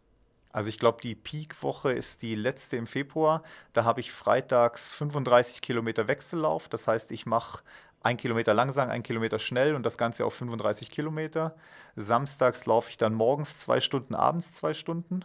[0.51, 3.43] Also ich glaube, die Peak-Woche ist die letzte im Februar.
[3.73, 6.67] Da habe ich freitags 35 Kilometer Wechsellauf.
[6.69, 7.61] Das heißt, ich mache
[8.01, 11.55] ein Kilometer langsam, ein Kilometer schnell und das Ganze auf 35 Kilometer.
[11.95, 15.23] Samstags laufe ich dann morgens zwei Stunden, abends zwei Stunden.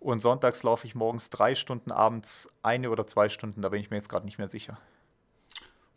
[0.00, 3.62] Und sonntags laufe ich morgens drei Stunden, abends eine oder zwei Stunden.
[3.62, 4.78] Da bin ich mir jetzt gerade nicht mehr sicher.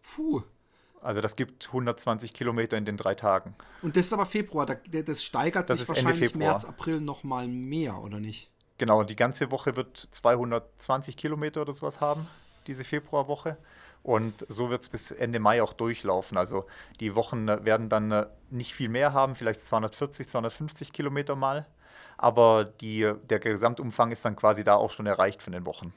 [0.02, 0.42] Puh.
[1.02, 3.56] Also das gibt 120 Kilometer in den drei Tagen.
[3.82, 4.66] Und das ist aber Februar.
[4.66, 8.52] Das steigert das sich wahrscheinlich März, April noch mal mehr, oder nicht?
[8.78, 12.28] Genau, die ganze Woche wird 220 Kilometer oder sowas haben,
[12.68, 13.58] diese Februarwoche.
[14.04, 16.38] Und so wird es bis Ende Mai auch durchlaufen.
[16.38, 16.66] Also
[17.00, 21.68] die Wochen werden dann äh, nicht viel mehr haben, vielleicht 240, 250 Kilometer mal.
[22.18, 25.94] Aber die, der Gesamtumfang ist dann quasi da auch schon erreicht von den Wochen.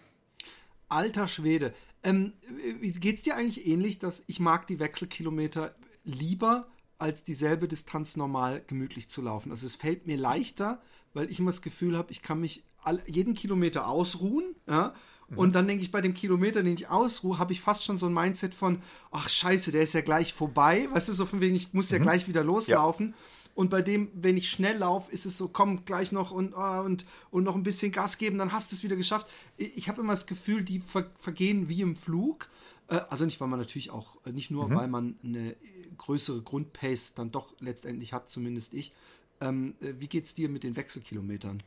[0.88, 1.74] Alter Schwede.
[2.04, 2.34] Ähm,
[2.80, 8.62] Geht es dir eigentlich ähnlich, dass ich mag die Wechselkilometer lieber, als dieselbe Distanz normal
[8.66, 9.50] gemütlich zu laufen?
[9.50, 10.80] Also es fällt mir leichter,
[11.14, 14.94] weil ich immer das Gefühl habe, ich kann mich all, jeden Kilometer ausruhen, ja,
[15.28, 15.38] mhm.
[15.38, 18.06] und dann denke ich, bei dem Kilometer, den ich ausruhe, habe ich fast schon so
[18.06, 20.88] ein Mindset von, ach scheiße, der ist ja gleich vorbei.
[20.92, 22.02] Weißt du, so von wegen, ich muss ja mhm.
[22.02, 23.08] gleich wieder loslaufen.
[23.08, 23.14] Ja.
[23.54, 26.80] Und bei dem, wenn ich schnell laufe, ist es so, komm, gleich noch und, oh,
[26.80, 29.28] und, und noch ein bisschen Gas geben, dann hast du es wieder geschafft.
[29.56, 32.48] Ich habe immer das Gefühl, die ver vergehen wie im Flug.
[32.88, 34.74] Äh, also nicht, weil man natürlich auch, äh, nicht nur, mhm.
[34.74, 35.56] weil man eine
[35.98, 38.92] größere Grundpace dann doch letztendlich hat, zumindest ich.
[39.40, 41.62] Ähm, äh, wie geht es dir mit den Wechselkilometern?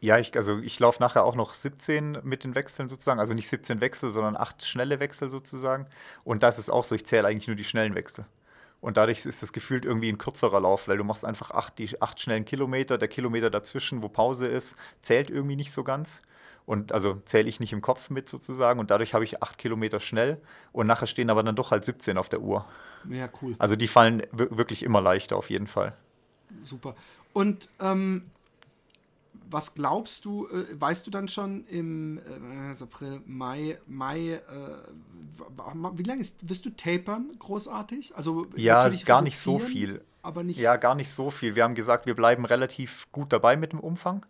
[0.00, 3.20] Ja, ich, also ich laufe nachher auch noch 17 mit den Wechseln sozusagen.
[3.20, 5.86] Also nicht 17 Wechsel, sondern 8 schnelle Wechsel sozusagen.
[6.24, 8.26] Und das ist auch so, ich zähle eigentlich nur die schnellen Wechsel.
[8.84, 12.02] Und dadurch ist das gefühlt irgendwie ein kürzerer Lauf, weil du machst einfach acht, die
[12.02, 16.20] acht schnellen Kilometer, der Kilometer dazwischen, wo Pause ist, zählt irgendwie nicht so ganz.
[16.66, 18.78] Und also zähle ich nicht im Kopf mit sozusagen.
[18.78, 20.38] Und dadurch habe ich acht Kilometer schnell
[20.72, 22.66] und nachher stehen aber dann doch halt 17 auf der Uhr.
[23.08, 23.54] Ja, cool.
[23.58, 25.96] Also die fallen wirklich immer leichter auf jeden Fall.
[26.62, 26.94] Super.
[27.32, 28.30] Und ähm,
[29.50, 34.40] was glaubst du, äh, weißt du dann schon im äh, April, Mai, Mai, äh,
[35.94, 38.16] wie lange ist, wirst du tapern großartig?
[38.16, 40.02] Also ja, gar nicht so viel.
[40.22, 41.54] Aber nicht ja, gar nicht so viel.
[41.54, 44.24] Wir haben gesagt, wir bleiben relativ gut dabei mit dem Umfang.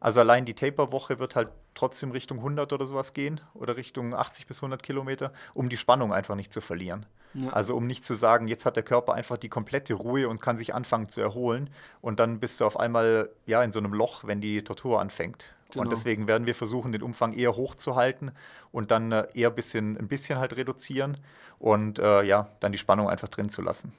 [0.00, 4.46] Also allein die Taper-Woche wird halt trotzdem Richtung 100 oder sowas gehen oder Richtung 80
[4.46, 7.06] bis 100 Kilometer, um die Spannung einfach nicht zu verlieren.
[7.34, 7.50] Ja.
[7.50, 10.56] Also um nicht zu sagen, jetzt hat der Körper einfach die komplette Ruhe und kann
[10.56, 14.24] sich anfangen zu erholen und dann bist du auf einmal ja in so einem Loch,
[14.24, 15.52] wenn die Tortur anfängt.
[15.70, 15.84] Genau.
[15.84, 18.30] Und deswegen werden wir versuchen, den Umfang eher hochzuhalten
[18.72, 21.18] und dann äh, eher bisschen, ein bisschen halt reduzieren
[21.58, 23.92] und äh, ja, dann die Spannung einfach drin zu lassen.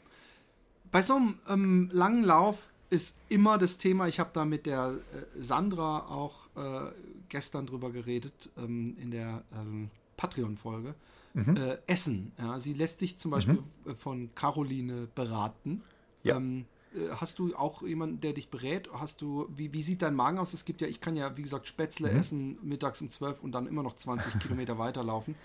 [0.91, 4.95] Bei so einem ähm, langen Lauf ist immer das Thema, ich habe da mit der
[4.95, 6.91] äh, Sandra auch äh,
[7.29, 10.95] gestern drüber geredet ähm, in der ähm, Patreon-Folge
[11.33, 11.55] mhm.
[11.55, 12.31] äh, Essen.
[12.37, 13.95] Ja, sie lässt sich zum Beispiel mhm.
[13.95, 15.83] von Caroline beraten.
[16.23, 16.37] Ja.
[16.37, 18.89] Ähm, äh, hast du auch jemanden, der dich berät?
[18.93, 20.53] Hast du, wie, wie sieht dein Magen aus?
[20.53, 22.17] Es gibt ja, ich kann ja, wie gesagt, Spätzle mhm.
[22.17, 25.35] essen mittags um 12 und dann immer noch 20 Kilometer weiterlaufen.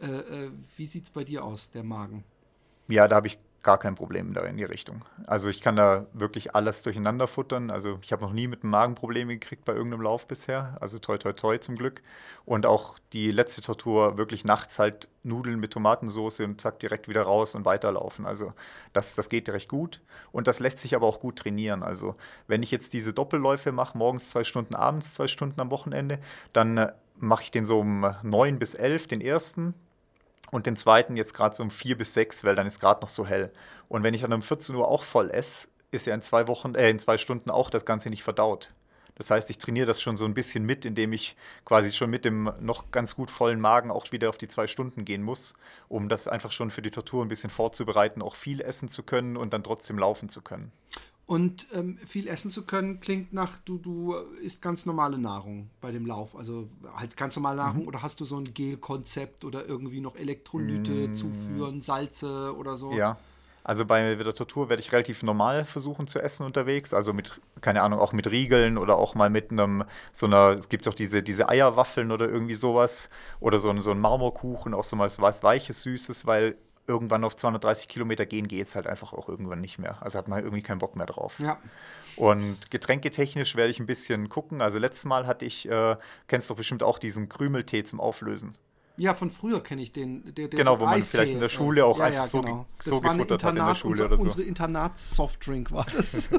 [0.00, 2.24] Äh, äh, wie sieht es bei dir aus, der Magen?
[2.88, 5.04] Ja, da habe ich gar kein Problem da in die Richtung.
[5.26, 7.70] Also ich kann da wirklich alles durcheinander futtern.
[7.70, 10.76] Also ich habe noch nie mit dem Magen Probleme gekriegt bei irgendeinem Lauf bisher.
[10.80, 12.02] Also toi toi toi zum Glück.
[12.44, 17.22] Und auch die letzte Tortur wirklich nachts halt Nudeln mit Tomatensauce und zack direkt wieder
[17.22, 18.26] raus und weiterlaufen.
[18.26, 18.52] Also
[18.92, 20.02] das, das geht recht gut.
[20.30, 21.82] Und das lässt sich aber auch gut trainieren.
[21.82, 22.14] Also
[22.46, 26.20] wenn ich jetzt diese Doppelläufe mache, morgens zwei Stunden, abends zwei Stunden am Wochenende,
[26.52, 29.74] dann äh, mache ich den so um neun bis elf, den ersten,
[30.54, 33.08] und den zweiten jetzt gerade so um vier bis sechs, weil dann ist gerade noch
[33.08, 33.50] so hell.
[33.88, 36.76] Und wenn ich dann um 14 Uhr auch voll esse, ist ja in zwei Wochen,
[36.76, 38.70] äh, in zwei Stunden auch das Ganze nicht verdaut.
[39.16, 42.24] Das heißt, ich trainiere das schon so ein bisschen mit, indem ich quasi schon mit
[42.24, 45.54] dem noch ganz gut vollen Magen auch wieder auf die zwei Stunden gehen muss,
[45.88, 49.36] um das einfach schon für die Tortur ein bisschen vorzubereiten, auch viel essen zu können
[49.36, 50.70] und dann trotzdem laufen zu können.
[51.26, 55.90] Und ähm, viel essen zu können klingt nach, du, du isst ganz normale Nahrung bei
[55.90, 56.36] dem Lauf.
[56.36, 57.88] Also halt ganz normale Nahrung mhm.
[57.88, 61.14] oder hast du so ein Gel-Konzept oder irgendwie noch Elektrolyte mhm.
[61.14, 62.92] zuführen, Salze oder so?
[62.92, 63.16] Ja.
[63.66, 66.92] Also bei der Tortur werde ich relativ normal versuchen zu essen unterwegs.
[66.92, 70.68] Also mit, keine Ahnung, auch mit Riegeln oder auch mal mit einem, so einer, es
[70.68, 73.08] gibt auch diese, diese Eierwaffeln oder irgendwie sowas.
[73.40, 76.56] Oder so, so ein Marmorkuchen, auch so was, was Weiches, Süßes, weil
[76.86, 80.02] irgendwann auf 230 Kilometer gehen geht es halt einfach auch irgendwann nicht mehr.
[80.02, 81.38] Also hat man irgendwie keinen Bock mehr drauf.
[81.38, 81.58] Ja.
[82.16, 84.60] Und getränketechnisch werde ich ein bisschen gucken.
[84.60, 85.96] Also letztes Mal hatte ich, äh,
[86.28, 88.56] kennst du doch bestimmt auch diesen Krümeltee zum Auflösen.
[88.96, 90.22] Ja, von früher kenne ich den.
[90.34, 92.66] Der, der genau, so wo man vielleicht in der Schule auch ja, einfach ja, genau.
[92.80, 94.22] so, so gefuttert hat in der Schule unser, oder so.
[94.22, 96.30] Unsere Internats-Softdrink war das.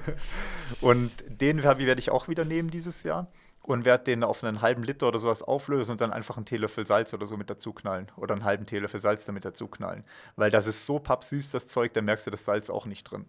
[0.82, 3.28] und den werde ich auch wieder nehmen dieses Jahr
[3.62, 6.86] und werde den auf einen halben Liter oder sowas auflösen und dann einfach einen Teelöffel
[6.86, 8.10] Salz oder so mit dazu knallen.
[8.16, 10.04] Oder einen halben Teelöffel Salz damit dazu knallen.
[10.36, 13.26] Weil das ist so pappsüß, das Zeug, da merkst du das Salz auch nicht drin.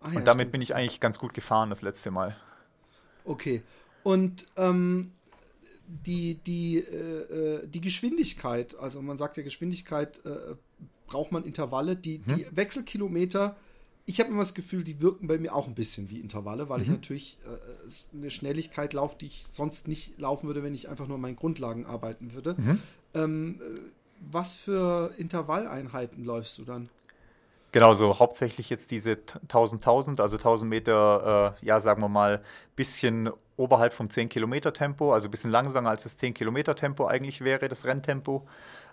[0.00, 0.52] Ah, ja, und damit stimmt.
[0.52, 2.36] bin ich eigentlich ganz gut gefahren das letzte Mal.
[3.24, 3.62] Okay.
[4.02, 5.12] Und ähm,
[5.86, 10.56] die, die, äh, äh die Geschwindigkeit, also man sagt ja Geschwindigkeit äh,
[11.06, 11.96] braucht man Intervalle.
[11.96, 12.36] Die, mhm.
[12.36, 13.56] die Wechselkilometer,
[14.06, 16.78] ich habe immer das Gefühl, die wirken bei mir auch ein bisschen wie Intervalle, weil
[16.78, 16.84] mhm.
[16.84, 21.06] ich natürlich äh, eine Schnelligkeit laufe, die ich sonst nicht laufen würde, wenn ich einfach
[21.06, 22.54] nur an meinen Grundlagen arbeiten würde.
[22.58, 22.82] Mhm.
[23.14, 23.80] Ähm, äh,
[24.30, 26.88] was für Intervalleinheiten läufst du dann?
[27.72, 32.42] Genau, so hauptsächlich jetzt diese 1000, 1000, also 1000 Meter, äh, ja, sagen wir mal,
[32.76, 37.06] bisschen oberhalb vom 10 Kilometer Tempo, also ein bisschen langsamer als das 10 Kilometer Tempo
[37.06, 38.46] eigentlich wäre, das Renntempo.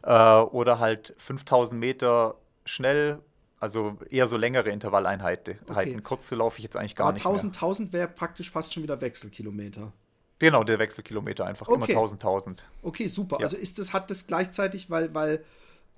[0.03, 3.19] Äh, oder halt 5000 Meter schnell,
[3.61, 5.59] also eher so längere Intervalleinheiten.
[5.67, 6.01] Okay.
[6.01, 8.99] Kurze laufe ich jetzt eigentlich gar Aber nicht 1000, 1000 wäre praktisch fast schon wieder
[8.99, 9.93] Wechselkilometer.
[10.39, 11.77] Genau, der Wechselkilometer einfach okay.
[11.77, 12.65] immer 1000, 1000.
[12.81, 13.37] Okay, super.
[13.39, 13.45] Ja.
[13.45, 15.43] Also ist das, hat das gleichzeitig, weil, weil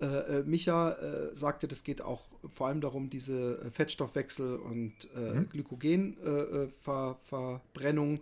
[0.01, 4.91] äh, äh, Micha äh, sagte, das geht auch vor allem darum, diese äh, Fettstoffwechsel und
[5.15, 5.47] äh, mhm.
[5.47, 8.19] Glykogenverbrennung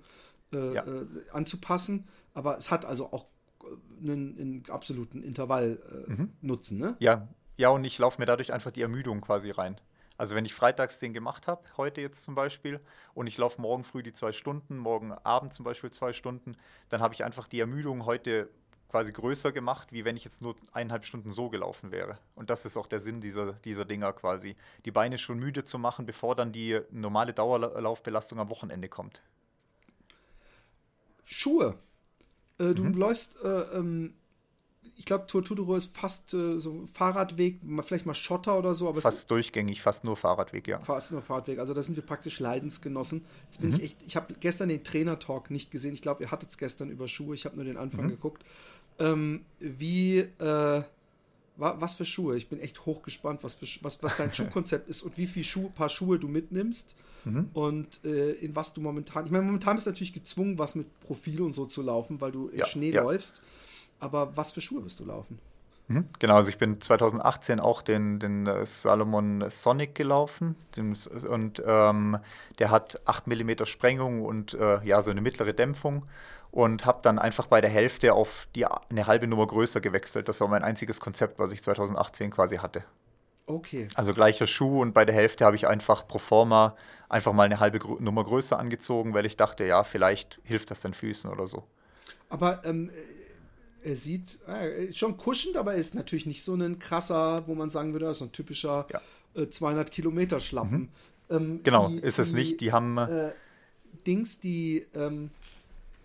[0.54, 0.84] ja.
[1.32, 2.10] anzupassen.
[2.34, 3.28] Aber es hat also auch
[4.02, 6.84] einen, einen absoluten Intervallnutzen, mhm.
[6.84, 6.98] ne?
[7.00, 9.80] Ja, ja, und ich laufe mir dadurch einfach die Ermüdung quasi rein.
[10.18, 12.80] Also wenn ich freitags den gemacht habe, heute jetzt zum Beispiel,
[13.16, 16.58] und ich laufe morgen früh die zwei Stunden, morgen Abend zum Beispiel zwei Stunden,
[16.90, 18.50] dann habe ich einfach die Ermüdung heute
[18.92, 22.20] quasi größer gemacht, wie wenn ich jetzt nur eineinhalb Stunden so gelaufen wäre.
[22.36, 24.58] Und das ist auch der Sinn dieser, dieser Dinger quasi.
[24.86, 29.22] Die Beine schon müde zu machen, bevor dann die normale Dauerlaufbelastung am Wochenende kommt.
[31.24, 31.80] Schuhe.
[32.60, 32.94] Äh, du mhm.
[32.94, 34.14] läufst, äh, ähm,
[34.96, 38.88] ich glaube, Tour Tudoro ist fast äh, so Fahrradweg, vielleicht mal Schotter oder so.
[38.88, 40.80] Aber fast durchgängig, fast nur Fahrradweg, ja.
[40.80, 41.60] Fast nur Fahrradweg.
[41.60, 43.24] Also da sind wir praktisch Leidensgenossen.
[43.46, 43.76] Jetzt bin mhm.
[43.78, 45.94] ich echt, ich habe gestern den Trainer-Talk nicht gesehen.
[45.94, 47.36] Ich glaube, ihr hattet es gestern über Schuhe.
[47.36, 48.10] Ich habe nur den Anfang mhm.
[48.10, 48.44] geguckt
[49.02, 50.84] ähm, wie, äh,
[51.58, 52.38] was für Schuhe.
[52.38, 55.70] Ich bin echt hochgespannt, was, für, was, was dein Schuhkonzept ist und wie viel Schuh,
[55.70, 57.50] Paar Schuhe du mitnimmst mhm.
[57.54, 59.26] und äh, in was du momentan.
[59.26, 62.32] Ich meine, momentan bist du natürlich gezwungen, was mit Profil und so zu laufen, weil
[62.32, 63.04] du im ja, Schnee ja.
[63.04, 63.42] läufst.
[64.02, 65.40] Aber was für Schuhe wirst du laufen?
[65.88, 66.08] Mhm.
[66.20, 72.18] Genau, also ich bin 2018 auch den, den äh, Salomon Sonic gelaufen den, und ähm,
[72.60, 76.06] der hat 8 mm Sprengung und äh, ja, so eine mittlere Dämpfung
[76.50, 80.28] und habe dann einfach bei der Hälfte auf die, eine halbe Nummer größer gewechselt.
[80.28, 82.84] Das war mein einziges Konzept, was ich 2018 quasi hatte.
[83.46, 83.88] Okay.
[83.96, 86.76] Also gleicher Schuh und bei der Hälfte habe ich einfach pro forma
[87.10, 90.80] einfach mal eine halbe Gr Nummer größer angezogen, weil ich dachte, ja, vielleicht hilft das
[90.80, 91.64] den Füßen oder so.
[92.30, 92.90] Aber ähm,
[93.84, 97.70] er sieht äh, schon kuschend, aber er ist natürlich nicht so ein krasser, wo man
[97.70, 99.02] sagen würde, so ein typischer ja.
[99.42, 100.80] äh, 200 Kilometer Schlappen.
[100.80, 100.90] Mhm.
[101.30, 102.62] Ähm, genau, die, ist es die, nicht.
[102.62, 103.32] Die haben äh,
[104.06, 105.32] Dings, die ähm,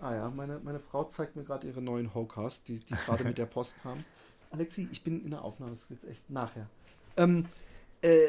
[0.00, 3.38] Ah ja, meine, meine Frau zeigt mir gerade ihre neuen Hokas, die die gerade mit
[3.38, 4.04] der Post haben.
[4.50, 6.68] Alexi, ich bin in der Aufnahme, das ist jetzt echt nachher.
[7.16, 7.46] Ähm,
[8.02, 8.28] äh,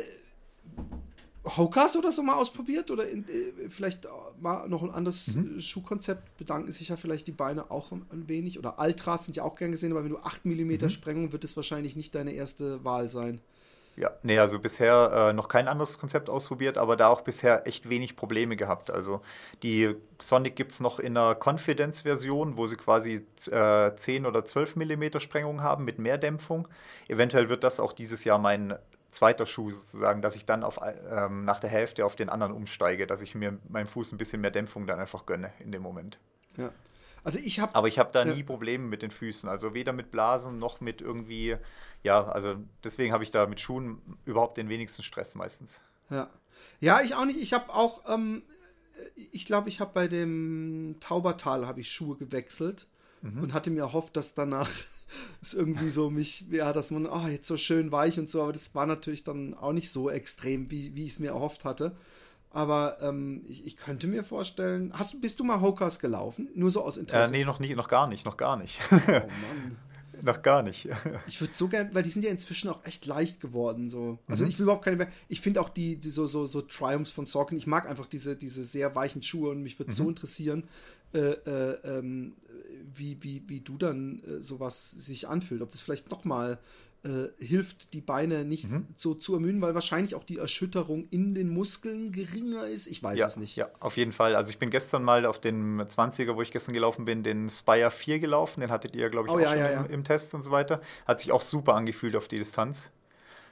[1.55, 2.91] Hokas oder so mal ausprobiert?
[2.91, 4.07] Oder in, äh, vielleicht
[4.39, 5.60] mal noch ein anderes mhm.
[5.60, 6.38] Schuhkonzept?
[6.38, 8.60] Bedanken sich ja vielleicht die Beine auch ein, ein, wenig.
[8.60, 10.89] Oder Altras sind ja auch gern gesehen, aber wenn du 8 mm mhm.
[10.89, 13.41] Sprengung, wird es wahrscheinlich nicht deine erste Wahl sein.
[13.97, 17.89] Ja, nee, also bisher äh, noch kein anderes Konzept ausprobiert, aber da auch bisher echt
[17.89, 18.91] wenig Probleme gehabt.
[18.91, 19.21] Also
[19.63, 24.75] die Sonic gibt es noch in einer Confidence-Version, wo sie quasi äh, 10 oder 12
[24.75, 26.67] mm Sprengung haben mit mehr Dämpfung.
[27.07, 28.75] Eventuell wird das auch dieses Jahr mein
[29.17, 33.08] zweiter Schuh sozusagen, dass ich dann auf, ähm, nach der Hälfte auf den anderen umsteige,
[33.08, 36.19] dass ich mir meinem Fuß ein bisschen mehr Dämpfung dann einfach gönne in dem Moment.
[36.58, 36.71] Ja.
[37.23, 37.75] Also ich habe.
[37.75, 39.49] Aber ich habe da nie Probleme mit den Füßen.
[39.49, 41.58] Also weder mit Blasen noch mit irgendwie
[42.03, 45.82] ja, also deswegen habe ich da mit Schuhen überhaupt den wenigsten Stress meistens.
[46.10, 46.30] Ja.
[46.80, 47.41] Ja, ich auch nicht.
[47.41, 48.43] Ich habe auch, ähm,
[49.32, 52.88] ich glaube, ich habe bei dem Taubertal habe ich Schuhe gewechselt
[53.21, 53.43] mhm.
[53.43, 54.69] und hatte mir erhofft, dass danach
[55.41, 58.54] es irgendwie so mich, ja, dass man, oh, jetzt so schön weich und so, aber
[58.54, 61.96] das war natürlich dann auch nicht so extrem, wie, wie ich es mir erhofft hatte.
[62.50, 66.50] Aber ähm, ich, ich, könnte mir vorstellen, hast du, bist du mal Hokas gelaufen?
[66.56, 67.34] Nur so aus Interesse?
[67.34, 68.80] Äh, nee, noch, nie, noch gar nicht, noch gar nicht.
[68.91, 69.78] oh Mann.
[70.22, 70.88] Noch gar nicht.
[71.28, 73.89] ich würde so gerne, weil die sind ja inzwischen auch echt leicht geworden.
[73.89, 74.20] So.
[74.28, 74.50] Also mhm.
[74.50, 75.08] ich will überhaupt keine mehr.
[75.28, 78.36] Ich finde auch die, die, so, so, so Triumphs von Sorkin, ich mag einfach diese,
[78.36, 79.96] diese sehr weichen Schuhe und mich würde mhm.
[79.96, 80.63] so interessieren,
[81.13, 82.36] äh, äh, ähm,
[82.93, 85.62] wie, wie, wie du dann äh, sowas sich anfühlt.
[85.62, 86.60] Ob das vielleicht nochmal
[87.04, 88.88] äh, hilft, die Beine nicht mhm.
[88.95, 92.88] so zu ermüden, weil wahrscheinlich auch die Erschütterung in den Muskeln geringer ist.
[92.88, 93.56] Ich weiß ja, es nicht.
[93.56, 94.36] Ja, auf jeden Fall.
[94.36, 97.91] Also ich bin gestern mal auf den 20er, wo ich gestern gelaufen bin, den Spire
[97.91, 98.62] 4 gelaufen.
[98.62, 100.52] Den hattet ihr, glaube ich, oh, auch ja, schon ja, im, im, Test und so
[100.52, 100.82] weiter.
[101.06, 102.89] Hat sich auch super angefühlt auf die Distanz.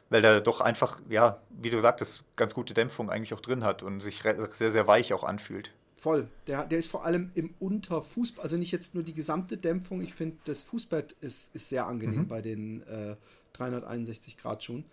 [0.10, 3.84] Weil der doch einfach, ja, wie du sagtest, ganz gute Dämpfung eigentlich auch drin hat
[3.84, 5.72] und sich sehr, sehr weich auch anfühlt.
[6.06, 6.28] Voll.
[6.46, 10.02] Der, der ist vor allem im Unterfuß, also nicht jetzt nur die gesamte Dämpfung.
[10.04, 12.28] Ich finde, das Fußbett ist, ist sehr angenehm mhm.
[12.28, 13.16] bei den äh,
[13.54, 14.86] 361 Grad schon.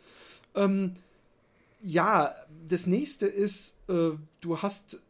[0.54, 0.94] Ähm,
[1.82, 2.32] ja,
[2.66, 5.02] das nächste ist, äh, du hast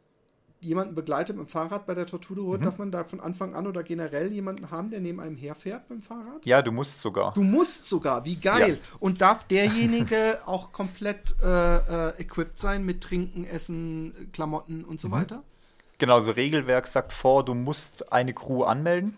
[0.61, 2.65] jemanden begleitet mit dem Fahrrad bei der Tortudo Road, mhm.
[2.65, 6.03] darf man da von Anfang an oder generell jemanden haben, der neben einem herfährt beim
[6.03, 6.45] Fahrrad?
[6.45, 7.33] Ja, du musst sogar.
[7.35, 8.73] Du musst sogar, wie geil.
[8.73, 8.97] Ja.
[8.99, 11.77] Und darf derjenige auch komplett äh,
[12.09, 15.12] äh, equipped sein mit Trinken, Essen, Klamotten und so mhm.
[15.12, 15.45] weiter?
[16.03, 19.17] Genau, so Regelwerk sagt vor, du musst eine Crew anmelden.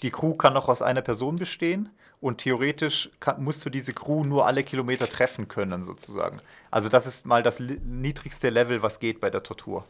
[0.00, 1.90] Die Crew kann noch aus einer Person bestehen
[2.22, 6.40] und theoretisch kann, musst du diese Crew nur alle Kilometer treffen können, sozusagen.
[6.70, 9.84] Also das ist mal das niedrigste Level, was geht bei der Tortur.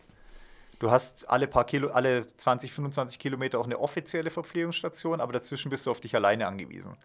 [0.80, 5.70] Du hast alle paar Kilo, alle 20, 25 Kilometer auch eine offizielle Verpflegungsstation, aber dazwischen
[5.70, 6.96] bist du auf dich alleine angewiesen.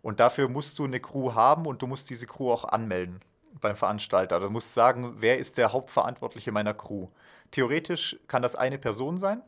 [0.00, 3.20] Und dafür musst du eine Crew haben und du musst diese Crew auch anmelden
[3.60, 4.40] beim Veranstalter.
[4.40, 7.08] Du musst sagen, wer ist der Hauptverantwortliche meiner Crew.
[7.50, 9.42] Theoretisch kann das eine Person sein,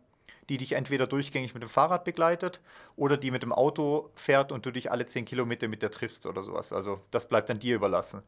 [0.48, 2.60] die dich entweder durchgängig mit dem Fahrrad begleitet
[2.96, 6.26] oder die mit dem Auto fährt und du dich alle 10 Kilometer mit der triffst
[6.26, 6.72] oder sowas.
[6.72, 8.22] Also das bleibt dann dir überlassen.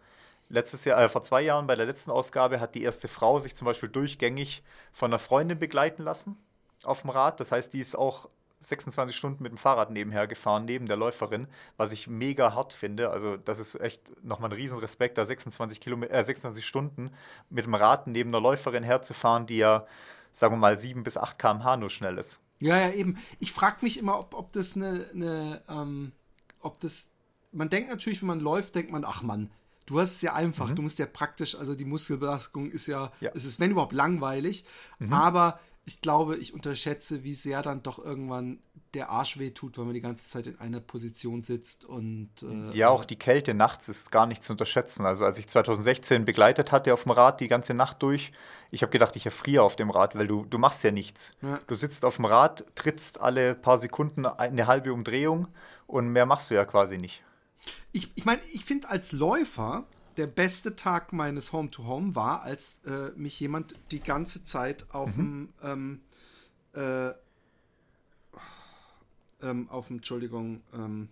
[0.48, 3.54] Letztes Jahr, äh, vor zwei Jahren bei der letzten Ausgabe hat die erste Frau sich
[3.56, 6.36] zum Beispiel durchgängig von einer Freundin begleiten lassen
[6.84, 7.40] auf dem Rad.
[7.40, 8.28] Das heißt, die ist auch
[8.62, 13.10] 26 Stunden mit dem Fahrrad nebenher gefahren, neben der Läuferin, was ich mega hart finde.
[13.10, 17.10] Also, das ist echt nochmal ein Riesenrespekt, da 26, Kilometer, äh, 26 Stunden
[17.50, 19.86] mit dem Rad neben der Läuferin herzufahren, die ja
[20.32, 22.40] sagen wir mal, 7 bis 8 km/h nur schnell ist.
[22.58, 23.18] Ja, ja, eben.
[23.38, 26.12] Ich frage mich immer, ob, ob das eine, eine ähm,
[26.60, 27.10] ob das,
[27.52, 29.50] man denkt natürlich, wenn man läuft, denkt man, ach Mann,
[29.86, 30.76] du hast es ja einfach, mhm.
[30.76, 33.30] du musst ja praktisch, also die Muskelbelastung ist ja, ja.
[33.34, 34.64] es ist, wenn überhaupt, langweilig,
[34.98, 35.12] mhm.
[35.12, 38.60] aber ich glaube, ich unterschätze, wie sehr dann doch irgendwann
[38.94, 42.30] der Arsch wehtut, weil man die ganze Zeit in einer Position sitzt und.
[42.42, 45.04] Äh, ja, auch die Kälte nachts ist gar nicht zu unterschätzen.
[45.04, 48.30] Also, als ich 2016 begleitet hatte auf dem Rad die ganze Nacht durch,
[48.70, 51.32] ich habe gedacht, ich erfriere auf dem Rad, weil du, du machst ja nichts.
[51.42, 51.58] Ja.
[51.66, 55.48] Du sitzt auf dem Rad, trittst alle paar Sekunden eine halbe Umdrehung
[55.86, 57.24] und mehr machst du ja quasi nicht.
[57.92, 62.80] Ich, ich meine, ich finde als Läufer der beste Tag meines Home-to-Home -Home war, als
[62.86, 65.48] äh, mich jemand die ganze Zeit auf dem mhm.
[65.62, 66.00] ähm,
[66.74, 67.12] äh,
[69.42, 71.08] ähm, auf dem, Entschuldigung, ähm,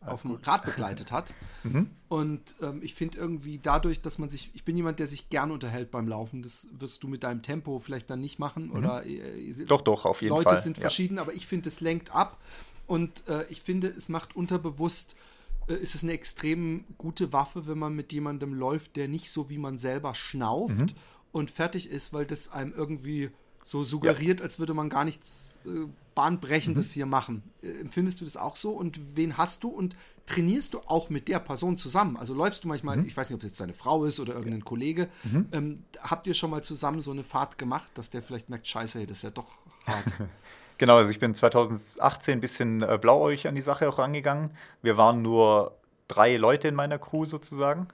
[0.00, 1.32] auf dem Rad begleitet hat.
[1.62, 1.88] mhm.
[2.08, 5.50] Und ähm, ich finde irgendwie dadurch, dass man sich, ich bin jemand, der sich gern
[5.50, 8.66] unterhält beim Laufen, das wirst du mit deinem Tempo vielleicht dann nicht machen.
[8.66, 8.76] Mhm.
[8.76, 10.54] Oder äh, doch, doch, auf jeden Leute Fall.
[10.54, 10.82] Leute sind ja.
[10.82, 12.38] verschieden, aber ich finde, es lenkt ab.
[12.86, 15.33] Und äh, ich finde, es macht unterbewusst äh,
[15.72, 19.58] ist es eine extrem gute Waffe, wenn man mit jemandem läuft, der nicht so wie
[19.58, 20.94] man selber schnauft mhm.
[21.32, 23.30] und fertig ist, weil das einem irgendwie
[23.62, 24.44] so suggeriert, ja.
[24.44, 26.92] als würde man gar nichts äh, Bahnbrechendes mhm.
[26.92, 27.42] hier machen.
[27.62, 28.72] Äh, empfindest du das auch so?
[28.72, 29.68] Und wen hast du?
[29.68, 29.96] Und
[30.26, 32.16] trainierst du auch mit der Person zusammen?
[32.18, 33.06] Also läufst du manchmal, mhm.
[33.06, 35.48] ich weiß nicht, ob es jetzt deine Frau ist oder irgendein Kollege, mhm.
[35.52, 38.98] ähm, habt ihr schon mal zusammen so eine Fahrt gemacht, dass der vielleicht merkt, scheiße,
[38.98, 39.50] hey, das ist ja doch
[39.86, 40.12] hart.
[40.78, 44.50] Genau, also ich bin 2018 ein bisschen äh, blauäugig an die Sache auch rangegangen.
[44.82, 47.88] Wir waren nur drei Leute in meiner Crew sozusagen.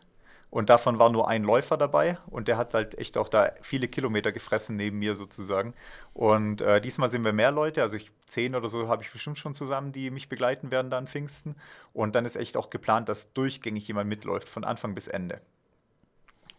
[0.51, 3.87] Und davon war nur ein Läufer dabei und der hat halt echt auch da viele
[3.87, 5.75] Kilometer gefressen neben mir sozusagen.
[6.13, 9.39] Und äh, diesmal sind wir mehr Leute, also ich, zehn oder so habe ich bestimmt
[9.39, 11.55] schon zusammen, die mich begleiten werden da an Pfingsten.
[11.93, 15.41] Und dann ist echt auch geplant, dass durchgängig jemand mitläuft, von Anfang bis Ende.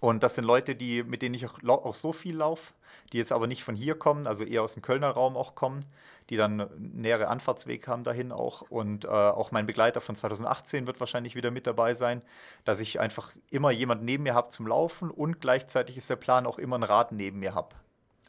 [0.01, 2.73] Und das sind Leute, die, mit denen ich auch, auch so viel laufe,
[3.13, 5.85] die jetzt aber nicht von hier kommen, also eher aus dem Kölner Raum auch kommen,
[6.31, 8.63] die dann nähere Anfahrtsweg haben dahin auch.
[8.63, 12.23] Und äh, auch mein Begleiter von 2018 wird wahrscheinlich wieder mit dabei sein,
[12.65, 16.47] dass ich einfach immer jemand neben mir habe zum Laufen und gleichzeitig ist der Plan
[16.47, 17.75] auch immer ein Rad neben mir habe.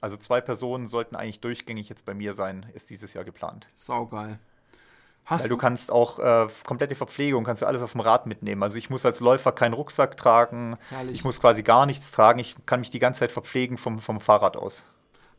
[0.02, 3.70] Also zwei Personen sollten eigentlich durchgängig jetzt bei mir sein, ist dieses Jahr geplant.
[3.76, 4.38] Saugeil.
[5.24, 8.62] Hast Weil du, kannst auch äh, komplette Verpflegung, kannst du alles auf dem Rad mitnehmen.
[8.62, 11.14] Also ich muss als Läufer keinen Rucksack tragen, Herrlich.
[11.14, 14.20] ich muss quasi gar nichts tragen, ich kann mich die ganze Zeit verpflegen vom, vom
[14.20, 14.85] Fahrrad aus.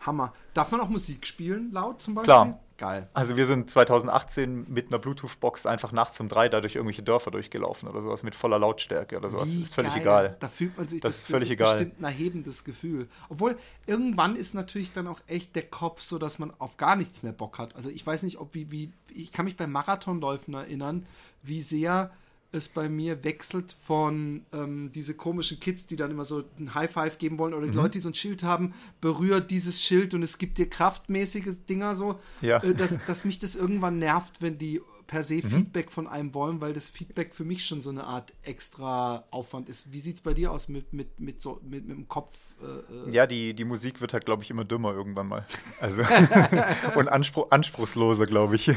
[0.05, 0.33] Hammer.
[0.53, 2.33] Darf man auch Musik spielen, laut zum Beispiel?
[2.33, 2.59] Klar.
[2.77, 3.07] Geil.
[3.13, 7.29] Also wir sind 2018 mit einer Bluetooth-Box einfach nachts um drei da durch irgendwelche Dörfer
[7.29, 9.51] durchgelaufen oder sowas mit voller Lautstärke oder sowas.
[9.51, 10.01] Wie ist völlig geil.
[10.01, 10.37] egal.
[10.39, 11.73] Da fühlt man sich, das, das ist völlig das ist egal.
[11.73, 13.07] bestimmt ein erhebendes Gefühl.
[13.29, 17.21] Obwohl, irgendwann ist natürlich dann auch echt der Kopf so, dass man auf gar nichts
[17.21, 17.75] mehr Bock hat.
[17.75, 21.05] Also ich weiß nicht, ob wie, wie, ich kann mich bei Marathonläufen erinnern,
[21.43, 22.11] wie sehr
[22.53, 26.91] es bei mir wechselt von ähm, diese komischen Kids, die dann immer so ein High
[26.91, 27.83] Five geben wollen oder die mhm.
[27.83, 31.95] Leute, die so ein Schild haben, berührt dieses Schild und es gibt dir kraftmäßige Dinger
[31.95, 32.63] so, ja.
[32.63, 35.49] äh, dass, dass mich das irgendwann nervt, wenn die per se mhm.
[35.49, 39.69] Feedback von einem wollen, weil das Feedback für mich schon so eine Art extra Aufwand
[39.69, 39.91] ist.
[39.91, 42.53] Wie sieht es bei dir aus mit, mit, mit, so, mit, mit dem Kopf?
[42.61, 43.11] Äh, äh?
[43.11, 45.45] ja, die, die Musik wird halt, glaube ich, immer dümmer irgendwann mal.
[45.79, 46.03] Also
[46.95, 48.71] und anspruch, anspruchsloser, glaube ich.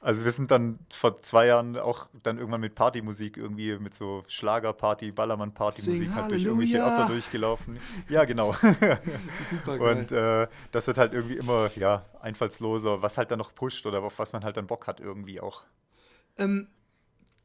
[0.00, 4.24] also wir sind dann vor zwei Jahren auch dann irgendwann mit Partymusik irgendwie mit so
[4.28, 7.78] Schlagerparty, Ballermann-Party-Musik halt durch irgendwelche Orte durchgelaufen.
[8.08, 8.54] Ja, genau.
[9.44, 9.96] Super geil.
[9.96, 14.02] Und äh, das wird halt irgendwie immer, ja, einfallsloser, was halt dann noch pusht oder
[14.02, 15.09] auf was man halt dann Bock hat irgendwie
[15.40, 15.62] auch.
[16.38, 16.68] Ähm,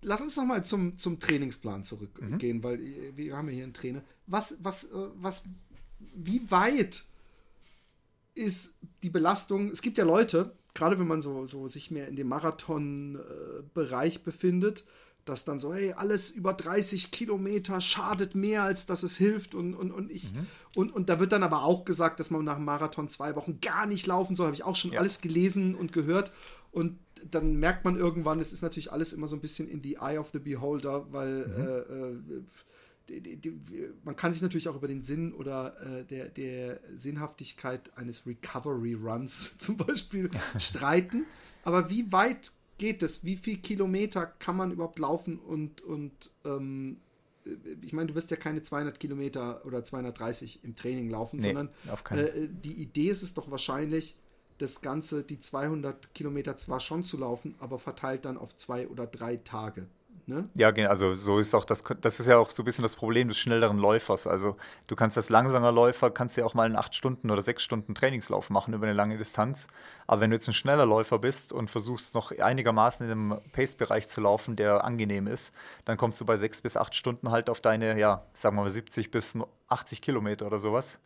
[0.01, 2.63] lass uns noch mal zum, zum Trainingsplan zurückgehen, mhm.
[2.63, 2.79] weil
[3.15, 4.03] wir haben ja hier einen Trainer.
[4.27, 5.43] Was, was, äh, was,
[5.99, 7.05] wie weit
[8.35, 12.15] ist die Belastung, es gibt ja Leute, gerade wenn man so, so sich mehr in
[12.15, 14.83] dem Marathon-Bereich befindet,
[15.23, 19.55] dass dann so, hey, alles über 30 Kilometer schadet mehr, als dass es hilft.
[19.55, 20.45] Und, und, und ich, mhm.
[20.75, 23.59] und, und da wird dann aber auch gesagt, dass man nach dem Marathon zwei Wochen
[23.59, 24.45] gar nicht laufen soll.
[24.45, 24.99] Habe ich auch schon ja.
[24.99, 26.31] alles gelesen und gehört.
[26.71, 26.99] Und
[27.31, 30.17] dann merkt man irgendwann, es ist natürlich alles immer so ein bisschen in the eye
[30.17, 31.61] of the beholder, weil mhm.
[31.61, 32.43] äh, äh
[33.09, 36.79] die, die, die, man kann sich natürlich auch über den Sinn oder äh, der, der
[36.95, 41.25] Sinnhaftigkeit eines Recovery Runs zum Beispiel streiten.
[41.63, 43.23] Aber wie weit geht es?
[43.23, 45.37] Wie viele Kilometer kann man überhaupt laufen?
[45.37, 46.97] Und, und ähm,
[47.83, 51.69] ich meine, du wirst ja keine 200 Kilometer oder 230 im Training laufen, nee, sondern
[52.09, 54.15] äh, die Idee ist es doch wahrscheinlich,
[54.57, 59.07] das Ganze, die 200 Kilometer zwar schon zu laufen, aber verteilt dann auf zwei oder
[59.07, 59.87] drei Tage.
[60.27, 60.49] Ne?
[60.55, 60.89] Ja, genau.
[60.89, 63.37] Also so ist auch das, das ist ja auch so ein bisschen das Problem des
[63.37, 64.25] schnelleren Läufers.
[64.25, 67.61] Also du kannst als langsamer Läufer, kannst ja auch mal einen 8 Stunden oder 6
[67.61, 69.67] Stunden Trainingslauf machen über eine lange Distanz.
[70.07, 74.07] Aber wenn du jetzt ein schneller Läufer bist und versuchst noch einigermaßen in einem Pace-Bereich
[74.07, 75.53] zu laufen, der angenehm ist,
[75.85, 78.69] dann kommst du bei 6 bis 8 Stunden halt auf deine, ja, sagen wir mal
[78.69, 79.37] 70 bis
[79.67, 80.99] 80 Kilometer oder sowas.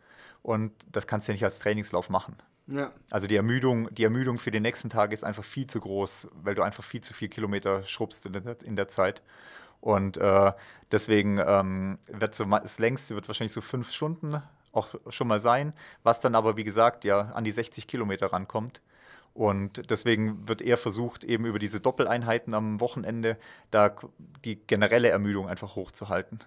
[0.44, 2.38] Und das kannst du ja nicht als Trainingslauf machen.
[2.70, 2.92] Ja.
[3.10, 6.54] Also die Ermüdung, die Ermüdung für den nächsten Tag ist einfach viel zu groß, weil
[6.54, 9.24] du einfach viel zu viel Kilometer schrubbst in der, in der Zeit.
[9.82, 10.52] Und äh,
[10.92, 14.42] deswegen ähm, wird so das längste wird wahrscheinlich so fünf Stunden
[14.72, 18.82] auch schon mal sein, was dann aber wie gesagt ja an die 60 Kilometer rankommt.
[19.34, 23.38] Und deswegen wird eher versucht, eben über diese Doppeleinheiten am Wochenende
[23.72, 23.96] da
[24.44, 26.40] die generelle Ermüdung einfach hochzuhalten.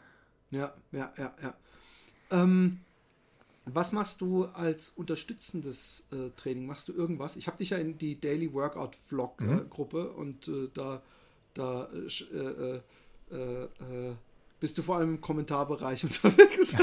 [0.51, 1.55] Ja, ja, ja, ja.
[2.31, 2.81] Ähm,
[3.65, 6.67] was machst du als unterstützendes äh, Training?
[6.67, 7.37] Machst du irgendwas?
[7.37, 9.71] Ich habe dich ja in die Daily Workout Vlog äh, mhm.
[9.71, 11.03] Gruppe und äh, da,
[11.55, 12.81] da äh,
[13.31, 14.15] äh, äh,
[14.59, 16.77] bist du vor allem im Kommentarbereich unterwegs.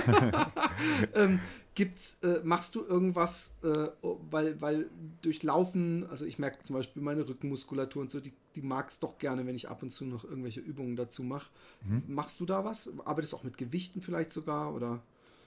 [1.16, 1.40] ähm,
[1.76, 4.90] gibt's, machst du irgendwas, weil, weil
[5.22, 9.00] durch Laufen, also ich merke zum Beispiel meine Rückenmuskulatur und so, die, die mag es
[9.00, 11.50] doch gerne, wenn ich ab und zu noch irgendwelche Übungen dazu mache.
[11.86, 12.04] Mhm.
[12.08, 12.90] Machst du da was?
[13.06, 14.74] Arbeitest du auch mit Gewichten vielleicht sogar?
[14.74, 15.02] Oder?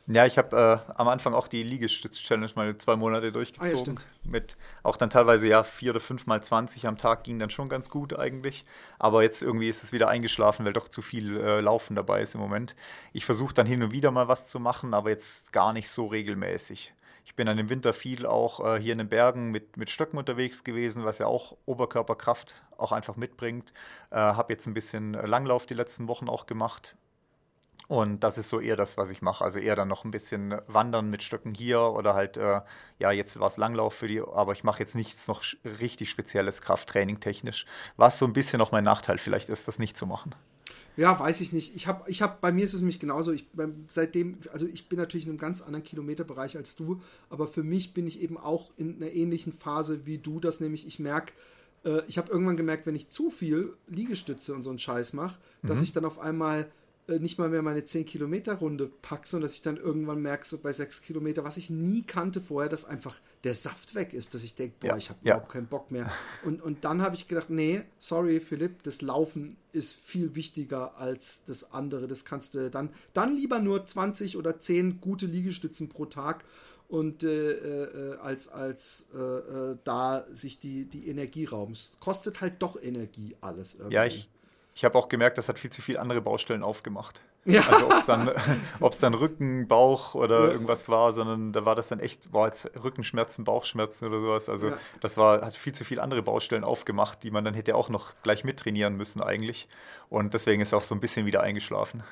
[0.09, 3.99] Ja, ich habe äh, am Anfang auch die Liegestütz-Challenge mal zwei Monate durchgezogen.
[3.99, 7.39] Ah, ja, mit auch dann teilweise ja vier oder fünf mal 20 am Tag ging
[7.39, 8.65] dann schon ganz gut eigentlich.
[8.99, 12.35] Aber jetzt irgendwie ist es wieder eingeschlafen, weil doch zu viel äh, Laufen dabei ist
[12.35, 12.75] im Moment.
[13.13, 16.07] Ich versuche dann hin und wieder mal was zu machen, aber jetzt gar nicht so
[16.07, 16.95] regelmäßig.
[17.25, 20.19] Ich bin dann im Winter viel auch äh, hier in den Bergen mit, mit Stöcken
[20.19, 23.73] unterwegs gewesen, was ja auch Oberkörperkraft auch einfach mitbringt.
[24.11, 26.97] Äh, habe jetzt ein bisschen Langlauf die letzten Wochen auch gemacht
[27.93, 29.45] und das ist so eher das, was ich mache.
[29.45, 32.63] Also eher dann noch ein bisschen wandern mit Stöcken hier oder halt, äh,
[32.99, 35.45] ja, jetzt war es Langlauf für die, aber ich mache jetzt nichts noch
[35.79, 37.67] richtig spezielles Krafttraining technisch,
[37.99, 40.35] was so ein bisschen auch mein Nachteil vielleicht ist, das nicht zu machen.
[40.97, 41.77] Ja, weiß ich nicht.
[41.77, 43.31] Ich habe, ich habe, bei mir ist es nämlich genauso.
[43.31, 47.47] Ich, beim, seitdem, also ich bin natürlich in einem ganz anderen Kilometerbereich als du, aber
[47.47, 50.99] für mich bin ich eben auch in einer ähnlichen Phase wie du, dass nämlich ich
[50.99, 51.35] merke,
[51.85, 55.39] äh, ich habe irgendwann gemerkt, wenn ich zu viel Liegestütze und so einen Scheiß mache,
[55.61, 55.69] mhm.
[55.69, 56.71] dass ich dann auf einmal
[57.09, 60.59] nicht mal mehr meine 10 Kilometer Runde packe, sondern dass ich dann irgendwann merke, so
[60.59, 64.45] bei 6 Kilometer, was ich nie kannte vorher, dass einfach der Saft weg ist, dass
[64.45, 65.35] ich denke, boah, ja, ich habe ja.
[65.35, 66.11] überhaupt keinen Bock mehr.
[66.45, 71.43] Und, und dann habe ich gedacht, nee, sorry Philipp, das Laufen ist viel wichtiger als
[71.47, 72.07] das andere.
[72.07, 76.45] Das kannst du dann, dann lieber nur 20 oder 10 gute Liegestützen pro Tag
[76.89, 81.73] und äh, äh, als, als äh, äh, da sich die, die Energie rauben.
[81.73, 83.95] Es kostet halt doch Energie alles irgendwie.
[83.95, 84.29] Ja, ich,
[84.75, 87.21] ich habe auch gemerkt, das hat viel zu viele andere Baustellen aufgemacht.
[87.45, 87.61] Ja.
[87.69, 88.31] Also ob es dann,
[89.01, 90.53] dann Rücken, Bauch oder ja.
[90.53, 94.49] irgendwas war, sondern da war das dann echt, war jetzt Rückenschmerzen, Bauchschmerzen oder sowas.
[94.49, 94.79] Also ja.
[95.01, 98.15] das war, hat viel zu viele andere Baustellen aufgemacht, die man dann hätte auch noch
[98.23, 99.69] gleich mittrainieren müssen eigentlich.
[100.09, 102.03] Und deswegen ist auch so ein bisschen wieder eingeschlafen.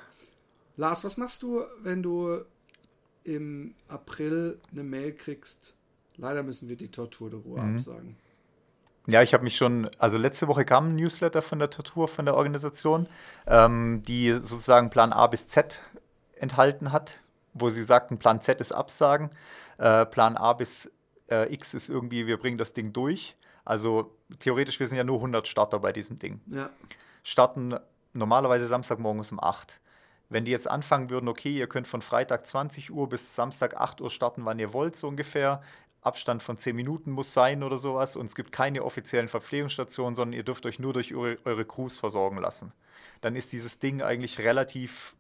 [0.77, 2.45] Lars, was machst du, wenn du
[3.25, 5.77] im April eine Mail kriegst,
[6.17, 7.75] leider müssen wir die Tortur de Ruhe mhm.
[7.75, 8.17] absagen?
[9.07, 12.27] Ja, ich habe mich schon, also letzte Woche kam ein Newsletter von der Tortur, von
[12.27, 13.09] der Organisation,
[13.47, 15.81] ähm, die sozusagen Plan A bis Z
[16.37, 17.21] enthalten hat,
[17.55, 19.31] wo sie sagten, Plan Z ist Absagen,
[19.79, 20.91] äh, Plan A bis
[21.31, 23.37] äh, X ist irgendwie, wir bringen das Ding durch.
[23.65, 26.41] Also theoretisch, wir sind ja nur 100 Starter bei diesem Ding.
[26.47, 26.71] Ja.
[27.23, 27.75] Starten
[28.13, 29.81] normalerweise Samstagmorgens um 8.
[30.29, 34.01] Wenn die jetzt anfangen würden, okay, ihr könnt von Freitag 20 Uhr bis Samstag 8
[34.01, 35.63] Uhr starten, wann ihr wollt, so ungefähr,
[36.03, 40.33] Abstand von 10 Minuten muss sein oder sowas und es gibt keine offiziellen Verpflegungsstationen, sondern
[40.33, 42.73] ihr dürft euch nur durch eure, eure Crews versorgen lassen.
[43.21, 45.15] Dann ist dieses Ding eigentlich relativ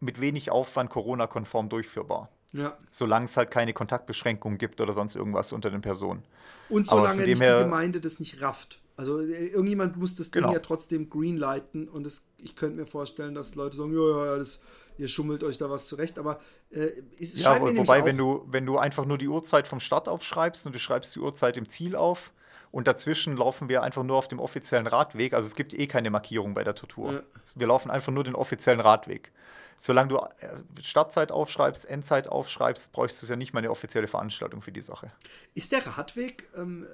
[0.00, 2.28] mit wenig Aufwand Corona-konform durchführbar.
[2.52, 2.76] Ja.
[2.90, 6.22] Solange es halt keine Kontaktbeschränkungen gibt oder sonst irgendwas unter den Personen.
[6.68, 8.80] Und solange nicht die Gemeinde das nicht rafft.
[8.96, 10.48] Also äh, irgendjemand muss das Genau.
[10.48, 14.36] Ding ja trotzdem greenlighten und es, ich könnte mir vorstellen, dass Leute sagen, ja, ja,
[14.38, 14.62] das,
[14.98, 16.40] ihr schummelt euch da was zurecht, aber
[16.70, 16.88] äh,
[17.20, 20.08] es Ja, scheint mir wobei, wenn du, wenn du einfach nur die Uhrzeit vom Start
[20.08, 22.32] aufschreibst und du schreibst die Uhrzeit im Ziel auf
[22.72, 26.10] und dazwischen laufen wir einfach nur auf dem offiziellen Radweg, also es gibt eh keine
[26.10, 27.12] Markierung bei der Tortur.
[27.12, 27.20] Ja.
[27.54, 29.32] Wir laufen einfach nur den offiziellen Radweg.
[29.78, 34.62] Solange du äh, Startzeit aufschreibst, Endzeit aufschreibst, bräuchst du ja nicht mal eine offizielle Veranstaltung
[34.62, 35.12] für die Sache.
[35.54, 36.86] Ist der Radweg ähm,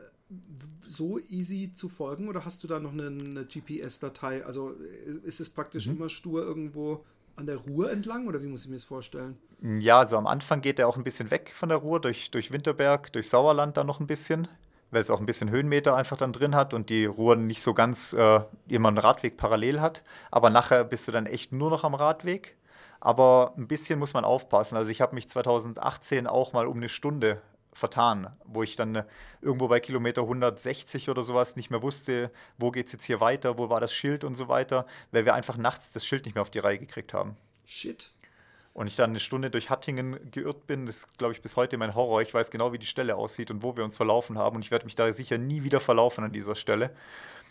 [0.87, 4.45] so easy zu folgen oder hast du da noch eine, eine GPS-Datei?
[4.45, 5.93] Also äh, ist es praktisch Mhm.
[5.97, 7.05] immer stur irgendwo
[7.37, 9.39] an der Ruhr entlang oder wie muss ich mir das vorstellen?
[9.61, 12.51] Ja, also am Anfang geht er auch ein bisschen weg von der Ruhr, durch, durch
[12.51, 14.49] Winterberg, durch Sauerland dann noch ein bisschen,
[14.91, 17.75] weil es auch ein bisschen Höhenmeter einfach dann drin hat und die Ruhr nicht so
[17.75, 20.03] ganz äh, immer einen Radweg parallel hat.
[20.31, 22.57] Aber nachher bist du dann echt nur noch am Radweg.
[23.01, 24.77] Aber ein bisschen muss man aufpassen.
[24.77, 27.43] Also ich habe mich 2018 auch mal um eine Stunde
[27.73, 29.05] vertan, wo ich dann äh,
[29.41, 33.57] irgendwo bei Kilometer 160 oder sowas nicht mehr wusste, wo geht es jetzt hier weiter,
[33.59, 36.43] wo war das Schild und so weiter, weil wir einfach nachts das Schild nicht mehr
[36.43, 37.37] auf die Reihe gekriegt haben.
[37.65, 38.11] Shit.
[38.75, 41.77] Und ich dann eine Stunde durch Hattingen geirrt bin, das ist, glaube ich, bis heute
[41.77, 42.23] mein Horror.
[42.23, 44.57] Ich weiß genau, wie die Stelle aussieht und wo wir uns verlaufen haben.
[44.57, 46.91] Und ich werde mich da sicher nie wieder verlaufen an dieser Stelle.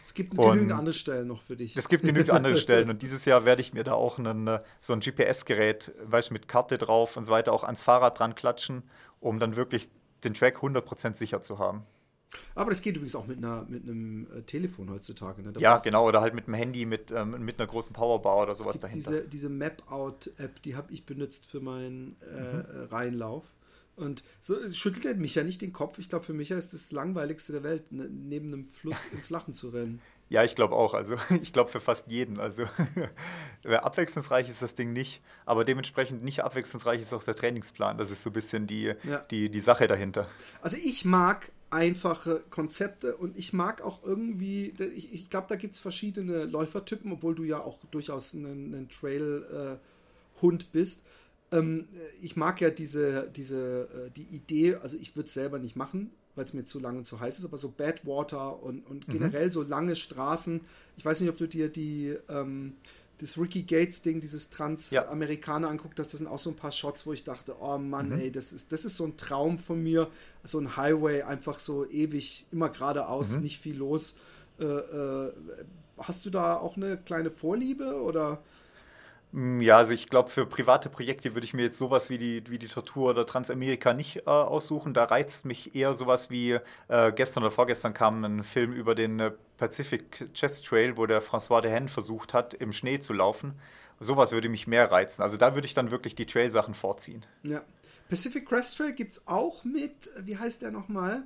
[0.03, 1.77] Es gibt Und- genügend andere Stellen noch für dich.
[1.77, 2.89] Es gibt genügend andere Stellen.
[2.89, 6.33] Und dieses Jahr werde ich mir da auch einen, äh, so ein GPS-Gerät, weißt du,
[6.33, 8.81] mit Karte drauf und so weiter, auch ans Fahrrad dran klatschen,
[9.19, 9.89] um dann wirklich
[10.23, 11.83] den Track 100% sicher zu haben.
[12.55, 15.41] Aber das geht übrigens auch mit, einer, mit einem äh, Telefon heutzutage.
[15.41, 15.53] Ne?
[15.59, 16.07] Ja, genau.
[16.07, 19.11] Oder halt mit dem Handy, mit, ähm, mit einer großen Powerbar oder sowas dahinter.
[19.11, 22.85] diese, diese Map-Out-App, die habe ich benutzt für meinen äh, Mhm.
[22.89, 23.43] Rheinlauf.
[23.97, 25.99] Und so schüttelt er mich ja nicht den Kopf.
[25.99, 29.53] Ich glaube, für mich ist das langweiligste der Welt, ne, neben einem Fluss im Flachen
[29.53, 30.01] zu rennen.
[30.31, 30.93] Ja, ich glaube auch.
[30.93, 32.39] Also ich glaube für fast jeden.
[32.39, 32.63] Also
[33.65, 37.97] abwechslungsreich ist das Ding nicht, aber dementsprechend nicht abwechslungsreich ist auch der Trainingsplan.
[37.97, 39.17] Das ist so ein bisschen die, Ja.
[39.29, 40.29] die, die Sache dahinter.
[40.61, 45.73] Also ich mag einfache Konzepte und ich mag auch irgendwie, ich, ich glaube, da gibt
[45.73, 51.03] es verschiedene Läufertypen, obwohl du ja auch durchaus ein, Trail-Hund bist.
[51.51, 51.89] Ähm,
[52.21, 56.11] ich mag ja diese, diese, äh, die Idee, also ich würde es selber nicht machen,
[56.41, 59.51] weil es mir zu lang und zu heiß ist, aber so Badwater und, und generell
[59.51, 60.61] so lange Straßen.
[60.97, 62.73] Ich weiß nicht, ob du dir die, ähm,
[63.19, 67.13] das Ricky Gates-Ding, dieses Transamerikaner anguckt hast, das sind auch so ein paar Shots, wo
[67.13, 70.09] ich dachte, oh Mann, ey, das ist, das ist so ein Traum von mir.
[70.43, 74.15] So ein Highway, einfach so ewig, immer geradeaus, nicht viel los.
[74.59, 75.31] Äh, äh,
[75.99, 78.41] hast du da auch eine kleine Vorliebe oder?
[79.31, 82.43] Mm, Ja, also ich glaube, für private Projekte würde ich mir jetzt sowas wie die,
[82.49, 84.93] wie die Tortur oder Transamerika nicht äh, aussuchen.
[84.93, 86.57] Da reizt mich eher sowas wie
[86.87, 91.21] äh, gestern oder vorgestern kam ein Film über den äh, Pacific Chest Trail, wo der
[91.21, 93.59] François Dehaene versucht hat, im Schnee zu laufen.
[93.99, 95.21] Sowas würde mich mehr reizen.
[95.21, 97.23] Also da würde ich dann wirklich die Trail-Sachen vorziehen.
[97.43, 97.61] Ja.
[98.09, 101.23] Pacific Crest Trail gibt es auch mit, wie heißt der nochmal?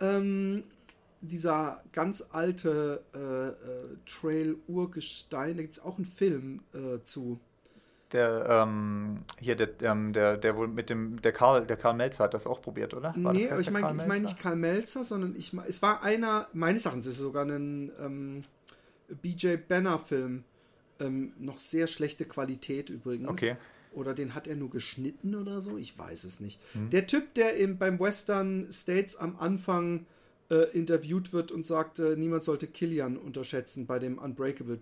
[0.00, 0.64] Ähm,
[1.20, 7.40] dieser ganz alte äh, äh, Trail-Urgestein, da gibt es auch einen Film äh, zu.
[8.12, 12.24] Der, ähm, hier, der, ähm, der, der wohl mit dem, der Karl, der Karl Melzer
[12.24, 13.14] hat das auch probiert, oder?
[13.18, 16.48] War nee, ich meine ich mein nicht Karl Melzer, sondern ich mein, es war einer,
[16.54, 18.42] meines Erachtens ist es sogar ein ähm,
[19.20, 20.44] BJ Banner-Film.
[21.00, 23.28] Ähm, noch sehr schlechte Qualität übrigens.
[23.28, 23.56] Okay.
[23.92, 25.76] Oder den hat er nur geschnitten oder so?
[25.76, 26.60] Ich weiß es nicht.
[26.72, 26.90] Hm.
[26.90, 30.06] Der Typ, der im, beim Western States am Anfang
[30.50, 34.78] äh, interviewt wird und sagt, äh, niemand sollte Killian unterschätzen bei dem Unbreakable.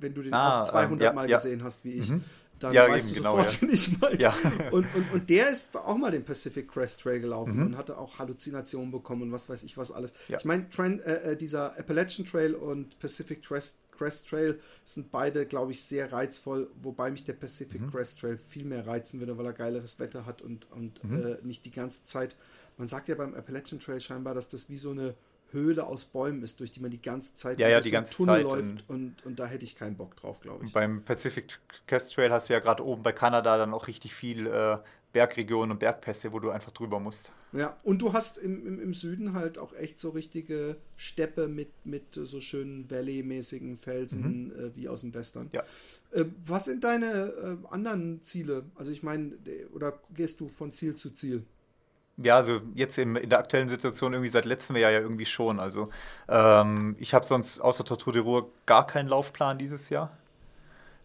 [0.00, 1.36] Wenn du den Ah, auch 200 ähm, ja, Mal ja.
[1.36, 2.24] gesehen hast, wie ich, Mhm.
[2.58, 3.68] dann Ja, weißt eben, du genau, sofort, ja.
[3.72, 4.70] ich meine.
[4.70, 7.66] Und, und, und der ist auch mal den Pacific Crest Trail gelaufen Mhm.
[7.66, 10.12] und hatte auch Halluzinationen bekommen und was weiß ich was alles.
[10.28, 15.72] Ich meine, äh, äh, dieser Appalachian Trail und Pacific Crest, Crest Trail sind beide, glaube
[15.72, 17.90] ich, sehr reizvoll, wobei mich der Pacific Mhm.
[17.90, 21.16] Crest Trail viel mehr reizen würde, weil er geileres Wetter hat und, und Mhm.
[21.16, 22.36] äh, nicht die ganze Zeit.
[22.78, 25.14] Man sagt ja beim Appalachian Trail scheinbar, dass das wie so eine
[25.50, 28.12] Höhle aus Bäumen ist, durch die man die ganze Zeit Ja, ja, durch die ganze
[28.14, 30.72] Tunnel Zeit läuft und, und da hätte ich keinen Bock drauf, glaube ich.
[30.72, 34.46] Beim Pacific Crest Trail hast du ja gerade oben bei Kanada dann auch richtig viel
[34.46, 34.78] äh,
[35.12, 37.32] Bergregionen und Bergpässe, wo du einfach drüber musst.
[37.52, 41.68] Ja, und du hast im, im, im Süden halt auch echt so richtige Steppe mit,
[41.84, 45.50] mit so schönen Valley-mäßigen Felsen äh, wie aus dem Western.
[45.54, 45.62] Ja.
[46.12, 48.64] Äh, was sind deine äh, anderen Ziele?
[48.74, 51.44] Also ich meine, de- oder gehst du von Ziel zu Ziel?
[52.18, 55.58] Ja, also jetzt im, in der aktuellen Situation irgendwie seit letztem Jahr ja irgendwie schon.
[55.58, 55.88] Also
[56.28, 60.10] ähm, ich habe sonst außer Tortur de Ruhr gar keinen Laufplan dieses Jahr.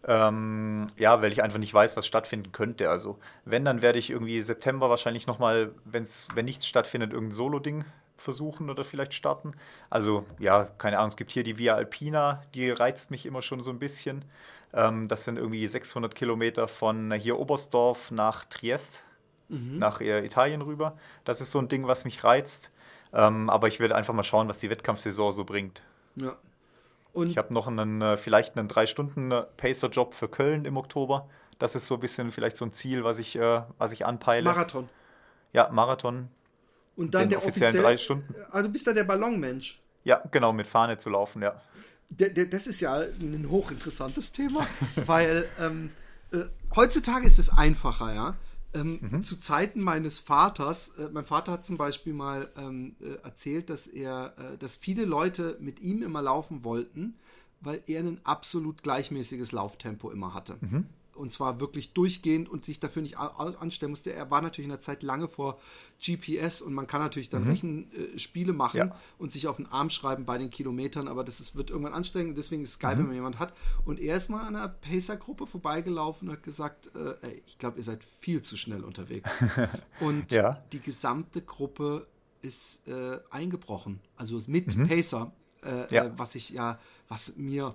[0.06, 2.90] Ähm, ja, weil ich einfach nicht weiß, was stattfinden könnte.
[2.90, 7.84] Also wenn, dann werde ich irgendwie September wahrscheinlich nochmal, wenn nichts stattfindet, irgendein Solo-Ding
[8.16, 9.52] versuchen oder vielleicht starten.
[9.90, 13.62] Also ja, keine Ahnung, es gibt hier die Via Alpina, die reizt mich immer schon
[13.62, 14.24] so ein bisschen.
[14.72, 19.02] Ähm, das sind irgendwie 600 Kilometer von hier Oberstdorf nach Triest
[19.48, 20.96] nach äh, Italien rüber.
[21.24, 22.70] Das ist so ein Ding, was mich reizt.
[23.12, 25.82] Ähm, aber ich werde einfach mal schauen, was die Wettkampfsaison so bringt.
[26.16, 26.36] Ja.
[27.12, 31.28] Und ich habe noch einen, äh, vielleicht einen drei Stunden Pacer-Job für Köln im Oktober.
[31.58, 34.44] Das ist so ein bisschen vielleicht so ein Ziel, was ich, äh, was ich anpeile.
[34.44, 34.88] Marathon.
[35.52, 36.28] Ja, Marathon.
[36.96, 38.34] Und dann der offiziellen offiziell, drei Stunden.
[38.50, 39.80] Also du bist da der Ballonmensch.
[40.04, 41.60] Ja, genau, mit Fahne zu laufen, ja.
[42.10, 44.66] Der, der, das ist ja ein hochinteressantes Thema,
[45.06, 45.90] weil ähm,
[46.32, 46.44] äh,
[46.74, 48.36] heutzutage ist es einfacher, ja.
[48.74, 49.22] Ähm, mhm.
[49.22, 53.86] Zu Zeiten meines Vaters, äh, mein Vater hat zum Beispiel mal ähm, äh, erzählt, dass
[53.86, 57.14] er, äh, dass viele Leute mit ihm immer laufen wollten,
[57.60, 60.58] weil er ein absolut gleichmäßiges Lauftempo immer hatte.
[60.60, 60.86] Mhm
[61.18, 64.12] und zwar wirklich durchgehend und sich dafür nicht anstellen musste.
[64.12, 65.58] Er war natürlich in der Zeit lange vor
[66.00, 67.50] GPS und man kann natürlich dann mhm.
[67.50, 68.96] Rechenspiele machen ja.
[69.18, 72.38] und sich auf den Arm schreiben bei den Kilometern, aber das ist, wird irgendwann anstrengend.
[72.38, 73.00] Deswegen ist es geil, mhm.
[73.00, 73.52] wenn man jemand hat.
[73.84, 77.78] Und er ist mal an einer Pacer-Gruppe vorbeigelaufen und hat gesagt: äh, ey, Ich glaube,
[77.78, 79.44] ihr seid viel zu schnell unterwegs.
[80.00, 80.62] und ja.
[80.72, 82.06] die gesamte Gruppe
[82.42, 84.00] ist äh, eingebrochen.
[84.16, 84.86] Also mit mhm.
[84.86, 85.32] Pacer,
[85.64, 86.04] äh, ja.
[86.04, 87.74] Äh, was ich ja, was mir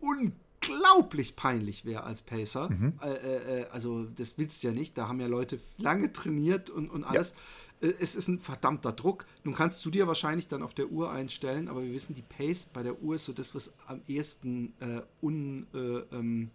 [0.00, 2.70] unglaublich unglaublich peinlich wäre als Pacer.
[2.70, 2.94] Mhm.
[3.02, 4.96] Äh, äh, äh, also das willst du ja nicht.
[4.96, 7.34] Da haben ja Leute lange trainiert und, und alles.
[7.80, 7.88] Ja.
[7.88, 9.26] Äh, es ist ein verdammter Druck.
[9.44, 12.66] Nun kannst du dir wahrscheinlich dann auf der Uhr einstellen, aber wir wissen, die Pace
[12.66, 16.50] bei der Uhr ist so das, was am ehesten äh, un, äh, ähm,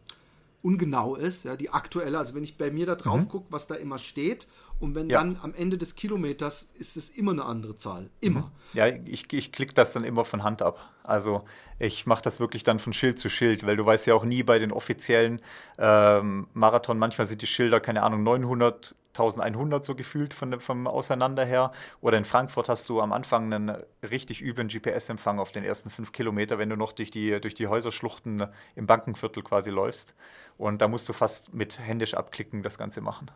[0.62, 1.44] ungenau ist.
[1.44, 3.28] Ja, die aktuelle, also wenn ich bei mir da drauf mhm.
[3.30, 4.48] gucke, was da immer steht
[4.84, 5.20] und wenn ja.
[5.20, 8.10] dann am Ende des Kilometers ist es immer eine andere Zahl.
[8.20, 8.42] Immer.
[8.42, 8.52] Mhm.
[8.74, 10.78] Ja, ich, ich klicke das dann immer von Hand ab.
[11.04, 11.46] Also
[11.80, 14.44] ich mache das wirklich dann von Schild zu Schild, weil du weißt ja auch nie
[14.44, 15.42] bei den offiziellen
[15.78, 21.46] ähm, Marathon, manchmal sind die Schilder, keine Ahnung, 900, 1100 so gefühlt von, vom Auseinander
[21.46, 21.72] her.
[22.02, 26.12] Oder in Frankfurt hast du am Anfang einen richtig üblen GPS-Empfang auf den ersten fünf
[26.12, 30.14] Kilometer, wenn du noch durch die, durch die Häuserschluchten im Bankenviertel quasi läufst.
[30.58, 33.32] Und da musst du fast mit händisch abklicken das Ganze machen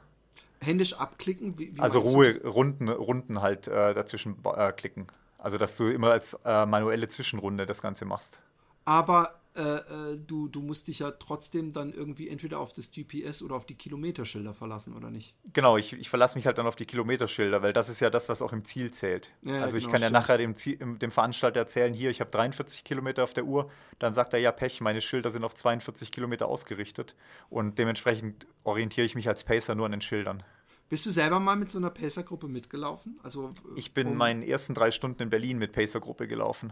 [0.61, 1.57] händisch abklicken?
[1.57, 5.07] Wie, wie also Ruhe, Runden, Runden halt äh, dazwischen äh, klicken.
[5.37, 8.39] Also dass du immer als äh, manuelle Zwischenrunde das Ganze machst.
[8.85, 13.41] Aber äh, äh, du, du musst dich ja trotzdem dann irgendwie entweder auf das GPS
[13.41, 15.33] oder auf die Kilometerschilder verlassen, oder nicht?
[15.53, 18.29] Genau, ich, ich verlasse mich halt dann auf die Kilometerschilder, weil das ist ja das,
[18.29, 19.31] was auch im Ziel zählt.
[19.41, 22.29] Ja, also ich genau, kann ja nachher dem, Ziel, dem Veranstalter erzählen, hier, ich habe
[22.29, 26.11] 43 Kilometer auf der Uhr, dann sagt er, ja, Pech, meine Schilder sind auf 42
[26.11, 27.15] Kilometer ausgerichtet
[27.49, 30.43] und dementsprechend orientiere ich mich als Pacer nur an den Schildern.
[30.89, 33.19] Bist du selber mal mit so einer Pacer-Gruppe mitgelaufen?
[33.21, 36.71] Also, ich bin um meinen ersten drei Stunden in Berlin mit Pacer-Gruppe gelaufen.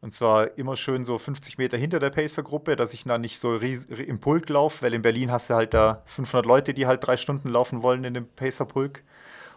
[0.00, 3.56] Und zwar immer schön so 50 Meter hinter der Pacer-Gruppe, dass ich da nicht so
[3.56, 7.16] im Pulk laufe, weil in Berlin hast du halt da 500 Leute, die halt drei
[7.16, 9.02] Stunden laufen wollen in dem Pacer-Pulk.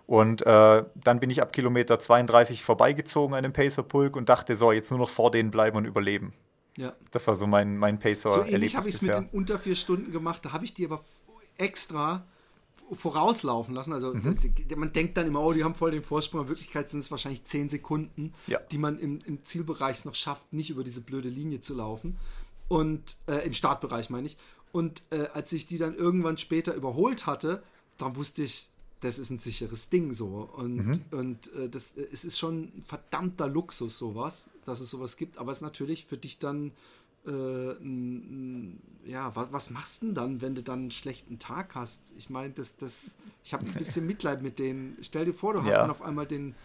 [0.08, 4.72] Und äh, dann bin ich ab Kilometer 32 vorbeigezogen an dem Pacer-Pulk und dachte, so,
[4.72, 6.34] jetzt nur noch vor denen bleiben und überleben.
[6.76, 6.92] Ja.
[7.12, 9.76] Das war so mein, mein pacer So ähnlich habe ich es mit den unter vier
[9.76, 10.44] Stunden gemacht.
[10.44, 11.02] Da habe ich die aber
[11.58, 12.26] extra
[12.92, 13.94] vorauslaufen lassen.
[13.94, 14.38] Also mhm.
[14.76, 16.42] man denkt dann immer, oh, die haben voll den Vorsprung.
[16.42, 18.60] In Wirklichkeit sind es wahrscheinlich zehn Sekunden, ja.
[18.72, 22.18] die man im, im Zielbereich noch schafft, nicht über diese blöde Linie zu laufen.
[22.68, 24.38] Und äh, im Startbereich meine ich.
[24.72, 27.64] Und äh, als ich die dann irgendwann später überholt hatte,
[27.98, 28.70] dann wusste ich,
[29.02, 30.50] das ist ein sicheres Ding so.
[30.56, 31.02] Und, mhm.
[31.12, 35.38] und äh, das, äh, es ist schon ein verdammter Luxus, sowas, dass es sowas gibt.
[35.38, 36.72] Aber es ist natürlich für dich dann
[39.06, 42.14] ja, was, was machst du denn dann, wenn du dann einen schlechten Tag hast?
[42.18, 44.98] Ich meine, das, das, ich habe ein bisschen Mitleid mit denen.
[45.02, 46.56] Stell dir vor, du hast dann auf einmal den,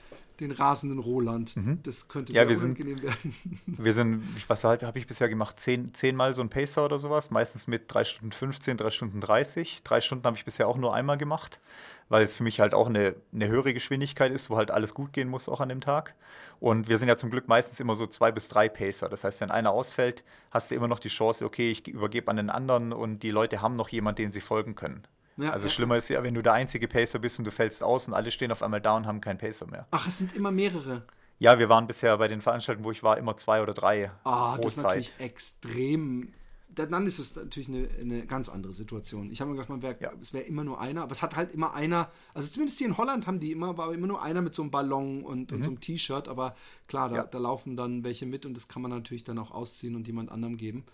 [0.41, 1.57] den rasenden Roland.
[1.57, 1.80] Mhm.
[1.82, 3.61] Das könnte ja, sehr unangenehm sind, werden.
[3.66, 5.61] Wir sind, was halt, habe ich bisher gemacht?
[5.61, 9.82] Zehn, zehnmal so ein Pacer oder sowas, meistens mit 3 Stunden 15, 3 Stunden 30.
[9.82, 11.61] Drei Stunden habe ich bisher auch nur einmal gemacht
[12.09, 15.12] weil es für mich halt auch eine, eine höhere Geschwindigkeit ist, wo halt alles gut
[15.12, 16.14] gehen muss auch an dem Tag.
[16.61, 19.09] Und wir sind ja zum Glück meistens immer so zwei bis drei Pacer.
[19.09, 22.37] Das heißt, wenn einer ausfällt, hast du immer noch die Chance, okay, ich übergebe an
[22.37, 25.07] den anderen und die Leute haben noch jemanden, den sie folgen können.
[25.37, 25.72] Ja, also ja.
[25.72, 28.30] schlimmer ist ja, wenn du der einzige Pacer bist und du fällst aus und alle
[28.30, 29.87] stehen auf einmal da und haben keinen Pacer mehr.
[29.91, 31.05] Ach, es sind immer mehrere.
[31.39, 34.11] Ja, wir waren bisher bei den Veranstaltungen, wo ich war, immer zwei oder drei.
[34.24, 36.32] Ah, das ist natürlich extrem
[36.76, 39.30] dann ist es natürlich eine, eine ganz andere Situation.
[39.30, 40.12] Ich habe mir gedacht, wär, ja.
[40.20, 42.97] es wäre immer nur einer, aber es hat halt immer einer, also zumindest hier in
[42.97, 45.57] Holland haben die immer, war immer nur einer mit so einem Ballon und, mhm.
[45.57, 46.55] und so einem T-Shirt, aber
[46.87, 47.24] klar, da, ja.
[47.24, 50.30] da, laufen dann welche mit und das kann man natürlich dann auch ausziehen und jemand
[50.30, 50.84] anderem geben.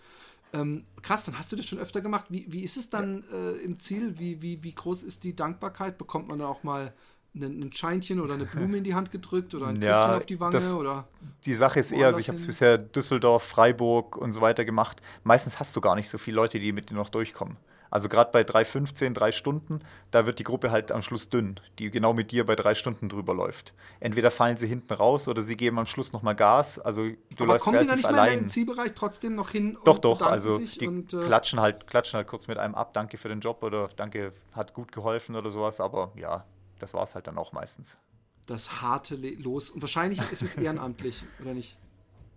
[0.53, 2.27] Ähm, krass, dann hast du das schon öfter gemacht.
[2.29, 3.37] Wie, wie ist es dann ja.
[3.37, 4.19] äh, im Ziel?
[4.19, 5.97] Wie, wie, wie groß ist die Dankbarkeit?
[5.97, 6.93] Bekommt man da auch mal
[7.35, 10.39] ein Scheinchen oder eine Blume in die Hand gedrückt oder ein Küsschen ja, auf die
[10.39, 10.51] Wange?
[10.51, 11.07] Das, oder
[11.45, 15.01] die Sache ist eher, also ich habe es bisher Düsseldorf, Freiburg und so weiter gemacht.
[15.23, 17.57] Meistens hast du gar nicht so viele Leute, die mit dir noch durchkommen.
[17.93, 21.91] Also gerade bei 3,15, drei Stunden, da wird die Gruppe halt am Schluss dünn, die
[21.91, 23.75] genau mit dir bei drei Stunden drüber läuft.
[23.99, 26.79] Entweder fallen sie hinten raus oder sie geben am Schluss nochmal Gas.
[26.79, 28.23] Also du Aber läufst kommen die dann nicht allein.
[28.23, 29.77] mehr in den Zielbereich trotzdem noch hin?
[29.85, 30.23] Doch, doch.
[30.23, 33.41] Also die und, äh klatschen, halt, klatschen halt kurz mit einem ab, danke für den
[33.41, 35.79] Job oder danke, hat gut geholfen oder sowas.
[35.79, 36.45] Aber ja,
[36.79, 37.99] das war es halt dann auch meistens.
[38.47, 39.69] Das harte Los.
[39.69, 41.77] Und wahrscheinlich ist es ehrenamtlich, oder nicht?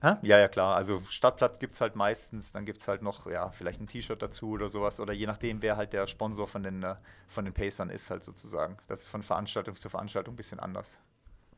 [0.07, 0.21] Ha?
[0.23, 0.77] Ja, ja, klar.
[0.77, 4.23] Also Stadtplatz gibt es halt meistens, dann gibt es halt noch, ja, vielleicht ein T-Shirt
[4.23, 5.01] dazu oder sowas.
[5.01, 6.95] Oder je nachdem, wer halt der Sponsor von den, äh,
[7.27, 8.77] von den Pacern ist, halt sozusagen.
[8.87, 11.01] Das ist von Veranstaltung zu Veranstaltung ein bisschen anders.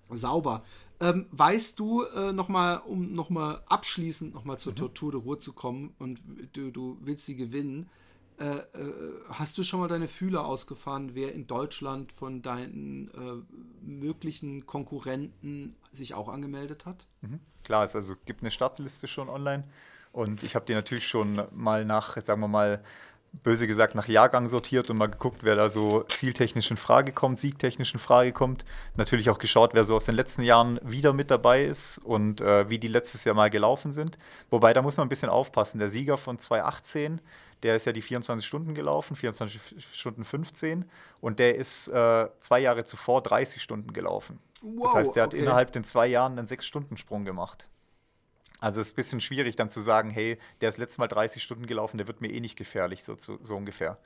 [0.09, 0.65] Sauber.
[0.99, 4.77] Ähm, weißt du, äh, nochmal, um nochmal abschließend nochmal zur mhm.
[4.77, 6.23] Tortur der Ruhe zu kommen und
[6.55, 7.91] du, du willst sie gewinnen,
[8.39, 8.65] äh, äh,
[9.31, 15.77] hast du schon mal deine Fühler ausgefahren, wer in Deutschland von deinen äh, möglichen Konkurrenten
[15.93, 17.07] sich auch angemeldet hat?
[17.21, 17.41] Mhm.
[17.65, 19.65] Klar, es also gibt eine Startliste schon online
[20.13, 22.83] und ich habe die natürlich schon mal nach, sagen wir mal,
[23.33, 27.39] böse gesagt nach Jahrgang sortiert und mal geguckt, wer da so zieltechnisch in Frage kommt,
[27.39, 28.65] siegtechnisch in Frage kommt.
[28.97, 32.69] Natürlich auch geschaut, wer so aus den letzten Jahren wieder mit dabei ist und äh,
[32.69, 34.19] wie die letztes Jahr mal gelaufen sind.
[34.51, 35.79] Wobei, da muss man ein bisschen aufpassen.
[35.79, 37.21] Der Sieger von 2018,
[37.63, 39.61] der ist ja die 24 Stunden gelaufen, 24
[39.93, 40.85] Stunden 15
[41.21, 44.39] und der ist äh, zwei Jahre zuvor 30 Stunden gelaufen.
[44.63, 45.43] Wow, das heißt, der hat okay.
[45.43, 47.69] innerhalb den zwei Jahren einen 6-Stunden-Sprung gemacht.
[48.61, 51.43] Also es ist ein bisschen schwierig dann zu sagen, hey, der ist letztes Mal 30
[51.43, 53.99] Stunden gelaufen, der wird mir eh nicht gefährlich, so, so, ungefähr.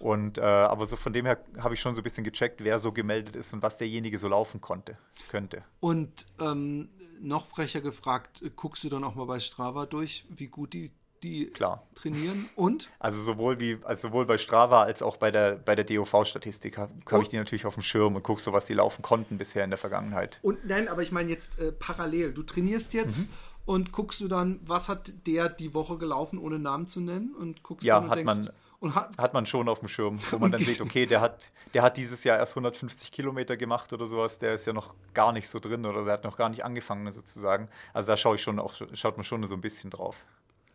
[0.00, 2.80] Und äh, aber so von dem her habe ich schon so ein bisschen gecheckt, wer
[2.80, 5.62] so gemeldet ist und was derjenige so laufen konnte, könnte.
[5.78, 6.88] Und ähm,
[7.20, 10.90] noch frecher gefragt, guckst du dann auch mal bei Strava durch, wie gut die
[11.22, 11.86] die Klar.
[11.94, 12.90] trainieren und?
[12.98, 16.92] Also sowohl wie, also sowohl bei Strava als auch bei der, bei der DOV-Statistik habe
[17.10, 19.64] hab ich die natürlich auf dem Schirm und gucke so, was die laufen konnten bisher
[19.64, 20.38] in der Vergangenheit.
[20.42, 22.34] Und nein, aber ich meine jetzt äh, parallel.
[22.34, 23.28] Du trainierst jetzt mhm
[23.66, 27.62] und guckst du dann, was hat der die Woche gelaufen, ohne Namen zu nennen und
[27.62, 28.48] guckst ja, dann und hat denkst, man
[28.84, 31.50] und hat, hat man schon auf dem Schirm, wo man dann sieht, okay, der hat,
[31.72, 35.32] der hat dieses Jahr erst 150 Kilometer gemacht oder sowas, der ist ja noch gar
[35.32, 37.68] nicht so drin oder der hat noch gar nicht angefangen sozusagen.
[37.94, 40.26] Also da schaue ich schon auch, schaut man schon so ein bisschen drauf.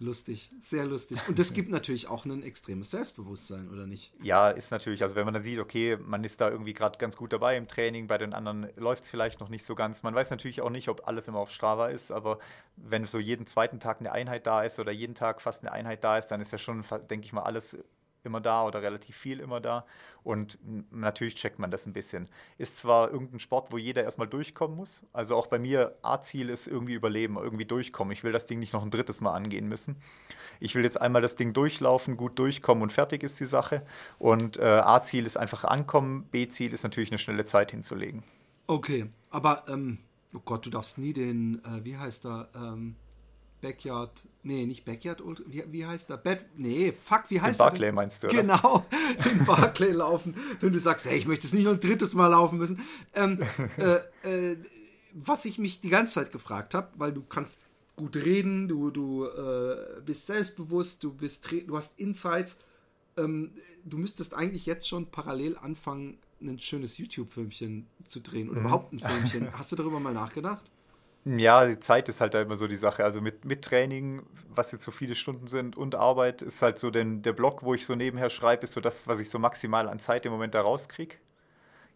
[0.02, 1.20] Lustig, sehr lustig.
[1.28, 4.14] Und das gibt natürlich auch ein extremes Selbstbewusstsein, oder nicht?
[4.24, 5.04] Ja, ist natürlich.
[5.04, 7.68] Also wenn man dann sieht, okay, man ist da irgendwie gerade ganz gut dabei im
[7.68, 10.02] Training, bei den anderen läuft es vielleicht noch nicht so ganz.
[10.02, 12.39] Man weiß natürlich auch nicht, ob alles immer auf Strava ist, aber
[12.78, 16.02] wenn so jeden zweiten Tag eine Einheit da ist oder jeden Tag fast eine Einheit
[16.06, 17.78] da ist, dann ist ja schon, denke ich mal, alles
[18.24, 19.86] immer da oder relativ viel immer da.
[20.24, 20.59] Und
[20.91, 22.30] natürlich checkt man das ein bisschen.
[22.57, 25.03] Ist zwar irgendein Sport, wo jeder erstmal durchkommen muss.
[25.13, 28.11] Also auch bei mir, A-Ziel ist irgendwie überleben, irgendwie durchkommen.
[28.11, 29.97] Ich will das Ding nicht noch ein drittes Mal angehen müssen.
[30.59, 33.86] Ich will jetzt einmal das Ding durchlaufen, gut durchkommen und fertig ist die Sache.
[34.17, 36.26] Und äh, A-Ziel ist einfach ankommen.
[36.32, 38.24] B-Ziel ist natürlich eine schnelle Zeit hinzulegen.
[38.67, 39.99] Okay, aber, ähm,
[40.36, 42.95] oh Gott, du darfst nie den, äh, wie heißt er, ähm,
[43.62, 46.18] Backyard, nee, nicht Backyard Ultra, wie, wie heißt der?
[46.18, 47.93] Bad, nee, fuck, wie heißt den Barclay der?
[47.93, 48.41] meinst du, oder?
[48.41, 48.86] Genau,
[49.26, 50.36] den Barclay laufen.
[50.60, 52.82] Wenn du sagst, hey, ich möchte es nicht noch ein drittes Mal laufen müssen.
[53.16, 53.39] Ähm,
[53.78, 54.57] äh, äh,
[55.14, 57.60] was ich mich die ganze Zeit gefragt habe, weil du kannst
[57.95, 62.57] gut reden, du, du äh, bist selbstbewusst, du, bist, du hast Insights.
[63.18, 63.51] Ähm,
[63.84, 68.66] du müsstest eigentlich jetzt schon parallel anfangen, ein schönes YouTube-Filmchen zu drehen oder mhm.
[68.66, 68.99] überhaupt ein
[69.32, 69.51] Filmchen.
[69.51, 70.64] Hast du darüber mal nachgedacht?
[71.26, 73.03] Ja, die Zeit ist halt da immer so die Sache.
[73.03, 76.89] Also mit, mit Training, was jetzt so viele Stunden sind und Arbeit, ist halt so
[76.91, 79.88] den, der Block, wo ich so nebenher schreibe, ist so das, was ich so maximal
[79.89, 81.17] an Zeit im Moment da rauskriege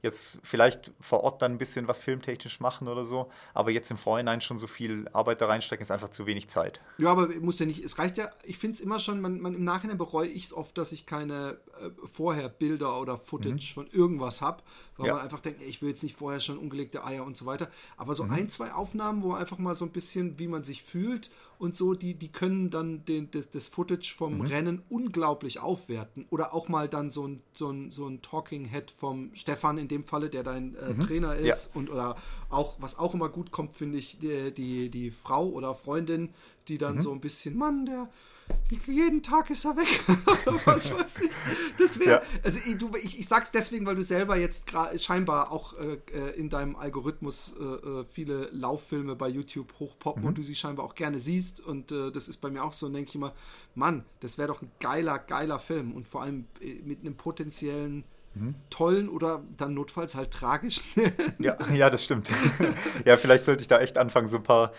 [0.04, 3.98] jetzt vielleicht vor Ort dann ein bisschen was filmtechnisch machen oder so, aber jetzt im
[3.98, 6.82] Vorhinein schon so viel Arbeit da reinstecken, ist einfach zu wenig Zeit.
[6.98, 9.56] Ja, aber muss ja nicht, es reicht ja, ich finde es immer schon, man, man,
[9.56, 13.74] im Nachhinein bereue ich es oft, dass ich keine äh, vorher Bilder oder Footage mhm.
[13.74, 14.62] von irgendwas habe,
[14.98, 15.14] weil ja.
[15.14, 18.14] man einfach denkt, ich will jetzt nicht vorher schon ungelegte Eier und so weiter, aber
[18.14, 18.34] so mhm.
[18.34, 21.94] ein, zwei Aufnahmen, wo einfach mal so ein bisschen, wie man sich fühlt und so,
[21.94, 24.42] die, die können dann den, das, das Footage vom mhm.
[24.42, 28.92] Rennen unglaublich aufwerten oder auch mal dann so ein, so ein, so ein Talking Head
[28.92, 31.00] vom Stefan in dem Falle, der dein äh, mhm.
[31.02, 31.80] Trainer ist ja.
[31.80, 32.16] und oder
[32.50, 36.34] auch, was auch immer gut kommt, finde ich, die, die, die Frau oder Freundin,
[36.68, 37.02] die dann mhm.
[37.02, 38.10] so ein bisschen, Mann, der
[38.88, 40.02] jeden Tag ist er weg.
[40.66, 41.32] Was weiß ich.
[41.78, 42.22] Das wäre, ja.
[42.44, 46.38] also ich, du, ich, ich sag's deswegen, weil du selber jetzt scheinbar auch äh, äh,
[46.38, 50.30] in deinem Algorithmus äh, äh, viele Lauffilme bei YouTube hochpoppen mhm.
[50.30, 51.60] und du sie scheinbar auch gerne siehst.
[51.60, 53.34] Und äh, das ist bei mir auch so, und denke ich immer,
[53.76, 58.04] Mann, das wäre doch ein geiler, geiler Film und vor allem äh, mit einem potenziellen
[58.36, 58.56] Mhm.
[58.70, 60.84] tollen oder dann notfalls halt tragischen.
[61.40, 62.30] ja, ja, das stimmt.
[63.06, 64.74] ja, vielleicht sollte ich da echt anfangen, so ein paar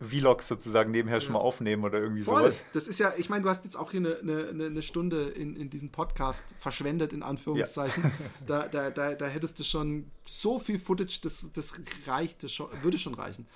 [0.00, 2.42] Vlogs sozusagen nebenher schon mal aufnehmen oder irgendwie Voll.
[2.42, 2.64] sowas.
[2.72, 5.56] Das ist ja, ich meine, du hast jetzt auch hier eine, eine, eine Stunde in,
[5.56, 8.04] in diesem Podcast verschwendet, in Anführungszeichen.
[8.04, 8.10] Ja.
[8.46, 11.74] da, da, da, da hättest du schon so viel Footage, das, das
[12.06, 13.46] reicht, das schon, würde schon reichen.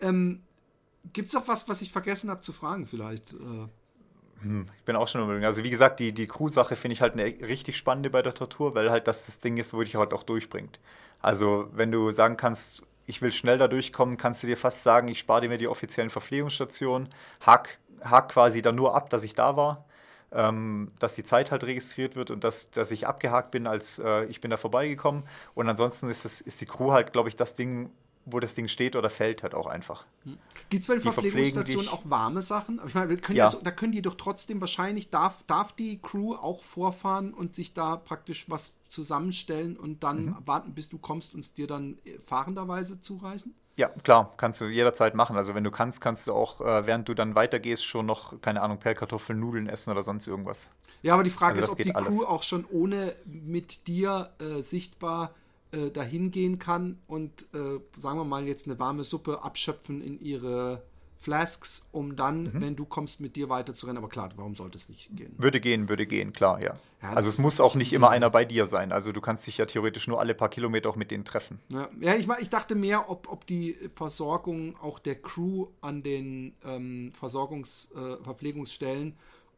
[0.00, 0.42] Ähm,
[1.12, 3.34] Gibt es auch was, was ich vergessen habe zu fragen, vielleicht?
[4.42, 5.44] Hm, ich bin auch schon überlegen.
[5.44, 8.74] Also, wie gesagt, die, die Crew-Sache finde ich halt eine richtig spannende bei der Tortur,
[8.74, 10.80] weil halt das das Ding ist, wo dich halt auch durchbringt.
[11.20, 15.08] Also, wenn du sagen kannst, ich will schnell da durchkommen, kannst du dir fast sagen,
[15.08, 17.08] ich spare mir die offiziellen Verpflegungsstationen,
[17.40, 19.84] hack, hack quasi dann nur ab, dass ich da war,
[20.32, 24.24] ähm, dass die Zeit halt registriert wird und dass, dass ich abgehakt bin, als äh,
[24.26, 25.24] ich bin da vorbeigekommen.
[25.54, 27.90] Und ansonsten ist, das, ist die Crew halt, glaube ich, das Ding,
[28.24, 30.06] wo das Ding steht oder fällt, halt auch einfach.
[30.70, 32.78] Gibt es bei den Verpflegungsstationen auch warme Sachen?
[32.78, 33.50] Aber ich meine, können Ja.
[33.50, 37.74] so, da können die doch trotzdem wahrscheinlich, darf, darf die Crew auch vorfahren und sich
[37.74, 40.46] da praktisch was zusammenstellen und dann Mhm.
[40.46, 43.54] warten, bis du kommst und es dir dann äh, fahrenderweise zureichen?
[43.76, 45.36] Ja, klar, kannst du jederzeit machen.
[45.36, 48.60] Also wenn du kannst, kannst du auch, äh, während du dann weitergehst, schon noch, keine
[48.62, 50.68] Ahnung, Pellkartoffeln, Nudeln essen oder sonst irgendwas.
[51.02, 52.14] Ja, aber die Frage Also das ist, ob die alles.
[52.14, 55.34] Crew auch schon ohne mit dir äh, sichtbar
[55.72, 60.20] äh, dahin gehen kann und, äh, sagen wir mal, jetzt eine warme Suppe abschöpfen in
[60.20, 60.82] ihre
[61.18, 62.60] Flasks, um dann, Mhm.
[62.60, 63.96] wenn du kommst, mit dir weiterzurennen.
[63.98, 65.32] Aber klar, warum sollte es nicht gehen?
[65.38, 66.74] Würde gehen, würde gehen, klar, ja.
[67.00, 68.90] Ja, also es muss auch nicht immer ein- einer bei dir sein.
[68.90, 71.60] Also du kannst dich ja theoretisch nur alle paar Kilometer auch mit denen treffen.
[71.72, 76.54] Ja, ja ich, ich dachte mehr, ob, ob die Versorgung auch der Crew an den
[76.64, 79.14] ähm, Versorgungs-, äh, Verpflegungsstellen,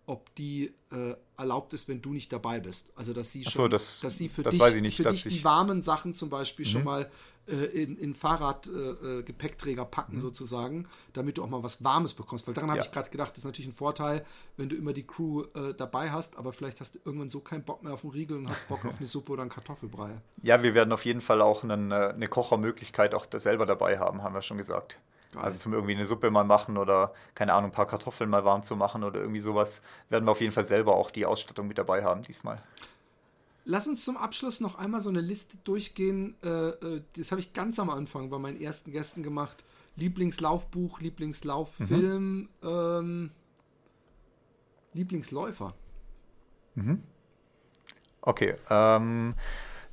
[0.06, 2.90] ob die äh, erlaubt ist, wenn du nicht dabei bist.
[2.94, 5.32] Also dass sie schon, so, das- dass sie für das dich, nicht, für dich ich-
[5.32, 5.36] Mhm.
[5.38, 7.10] die warmen Sachen zum Beispiel schon mal
[7.46, 12.46] äh, in, in Fahrradgepäckträger äh, Gepäckträger packen sozusagen, damit du auch mal was Warmes bekommst.
[12.46, 12.82] Weil daran habe Mhm.
[12.84, 12.86] Ja.
[12.86, 14.24] ich gerade gedacht, das ist natürlich ein Vorteil,
[14.56, 17.62] wenn du immer die Crew äh, dabei hast, aber vielleicht hast du irgendwann so keinen
[17.64, 20.12] Bock mehr auf einen Riegel und hast Bock auf eine Suppe oder einen Kartoffelbrei.
[20.42, 24.22] Ja, wir werden auf jeden Fall auch einen, äh, eine Kochermöglichkeit auch selber dabei haben,
[24.22, 24.98] haben wir schon gesagt.
[25.34, 25.44] Geil.
[25.44, 28.62] Also zum irgendwie eine Suppe mal machen oder, keine Ahnung, ein paar Kartoffeln mal warm
[28.62, 31.78] zu machen oder irgendwie sowas, werden wir auf jeden Fall selber auch die Ausstattung mit
[31.78, 32.62] dabei haben diesmal.
[33.66, 36.36] Lass uns zum Abschluss noch einmal so eine Liste durchgehen.
[36.44, 39.64] Äh, äh, das habe ich ganz am Anfang bei meinen ersten Gästen gemacht.
[39.96, 43.30] Lieblingslaufbuch, Lieblingslauffilm, ähm,
[44.92, 45.74] Lieblingsläufer.
[48.20, 49.34] Okay, ähm,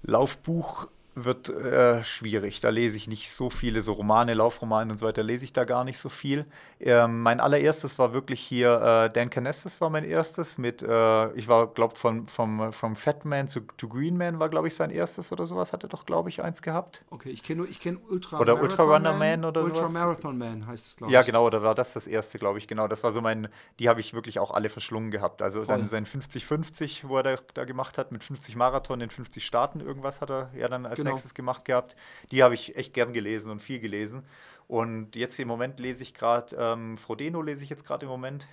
[0.02, 2.62] Laufbuch wird äh, schwierig.
[2.62, 5.66] Da lese ich nicht so viele, so Romane, Laufromane und so weiter, lese ich da
[5.66, 6.46] gar nicht so viel.
[6.80, 11.48] Ähm, mein allererstes war wirklich hier, äh, Dan Canestis war mein erstes mit, äh, ich
[11.50, 14.90] war, glaube vom, vom, vom Fat Man zu, to Green Man war, glaube ich, sein
[14.90, 17.04] erstes oder sowas, hat er doch, glaube ich, eins gehabt.
[17.10, 19.94] Okay, ich kenne ich kenn Ultra Oder Marathon Ultra Runner Man oder Ultra sowas.
[19.94, 21.26] Marathon Man heißt es, glaube Ja, ich.
[21.26, 22.88] genau, oder war das das erste, glaube ich, genau.
[22.88, 23.50] Das war so mein,
[23.80, 25.42] die habe ich wirklich auch alle verschlungen gehabt.
[25.42, 25.68] Also Voll.
[25.68, 29.82] dann sein 50-50, wo er da, da gemacht hat, mit 50 Marathon in 50 Staaten,
[29.82, 31.12] irgendwas hat er ja dann als Genau.
[31.12, 31.96] nächstes gemacht gehabt.
[32.32, 34.24] Die habe ich echt gern gelesen und viel gelesen.
[34.68, 38.48] Und jetzt im Moment lese ich gerade, ähm, Frodeno lese ich jetzt gerade im Moment.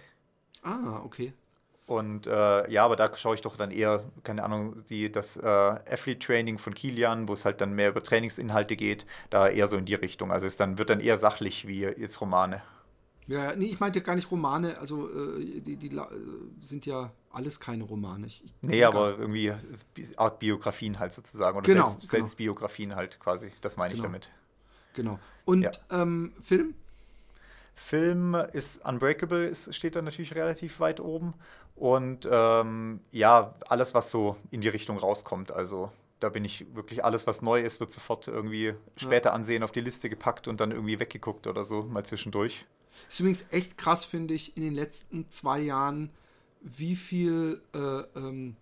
[0.62, 1.32] Ah, okay.
[1.86, 5.46] Und äh, ja, aber da schaue ich doch dann eher, keine Ahnung, die, das äh,
[5.46, 9.86] Athlete-Training von Kilian, wo es halt dann mehr über Trainingsinhalte geht, da eher so in
[9.86, 10.30] die Richtung.
[10.30, 12.62] Also es dann, wird dann eher sachlich wie jetzt Romane.
[13.26, 16.02] Ja, nee, ich meinte gar nicht Romane, also äh, die, die äh,
[16.62, 18.26] sind ja alles keine Romane.
[18.26, 19.52] Ich, ich Nee, aber irgendwie
[20.16, 21.56] Art Biografien halt sozusagen.
[21.56, 22.24] Oder Genau, Selbst, genau.
[22.24, 23.52] Selbstbiografien halt quasi.
[23.60, 24.08] Das meine ich Genau.
[24.08, 24.30] damit.
[24.94, 25.18] Genau.
[25.44, 25.70] Und Ja.
[25.90, 26.74] ähm, Film?
[27.76, 31.34] Film ist Unbreakable, ist, steht da natürlich relativ weit oben.
[31.76, 35.52] Und ähm, ja, alles, was so in die Richtung rauskommt.
[35.52, 39.70] Also da bin ich wirklich, alles, was neu ist, wird sofort irgendwie später ansehen, auf
[39.70, 42.66] die Liste gepackt und dann irgendwie weggeguckt oder so, mal zwischendurch.
[43.08, 46.10] Ist übrigens echt krass, finde ich, in den letzten zwei Jahren,
[46.60, 47.78] wie viel äh,
[48.18, 48.56] ähm,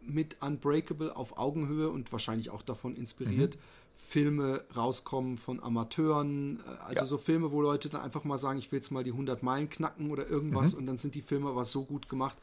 [0.00, 3.56] mit Unbreakable auf Augenhöhe und wahrscheinlich auch davon inspiriert
[3.96, 6.60] Filme rauskommen von Amateuren.
[6.66, 7.06] äh, Also Ja.
[7.06, 9.68] so Filme, wo Leute dann einfach mal sagen, ich will jetzt mal die 100 Meilen
[9.70, 12.36] knacken oder irgendwas und dann sind die Filme aber so gut gemacht.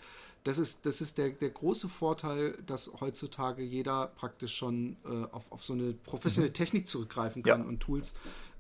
[0.43, 5.51] Das ist, das ist der, der große Vorteil, dass heutzutage jeder praktisch schon äh, auf,
[5.51, 7.67] auf so eine professionelle Technik zurückgreifen kann Ja.
[7.67, 8.13] und Tools.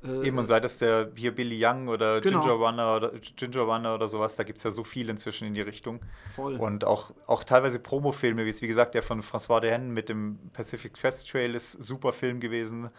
[0.03, 2.41] Äh, Eben, und sei das der hier Billy Young oder Genau.
[2.41, 5.53] Ginger Runner oder Ginger Runner oder sowas, da gibt es ja so viel inzwischen in
[5.53, 5.99] die Richtung.
[6.35, 6.55] voll.
[6.55, 10.39] Und auch, auch teilweise Promofilme, wie es wie gesagt der von François Dehaene mit dem
[10.53, 12.89] Pacific Crest Trail ist super Film gewesen.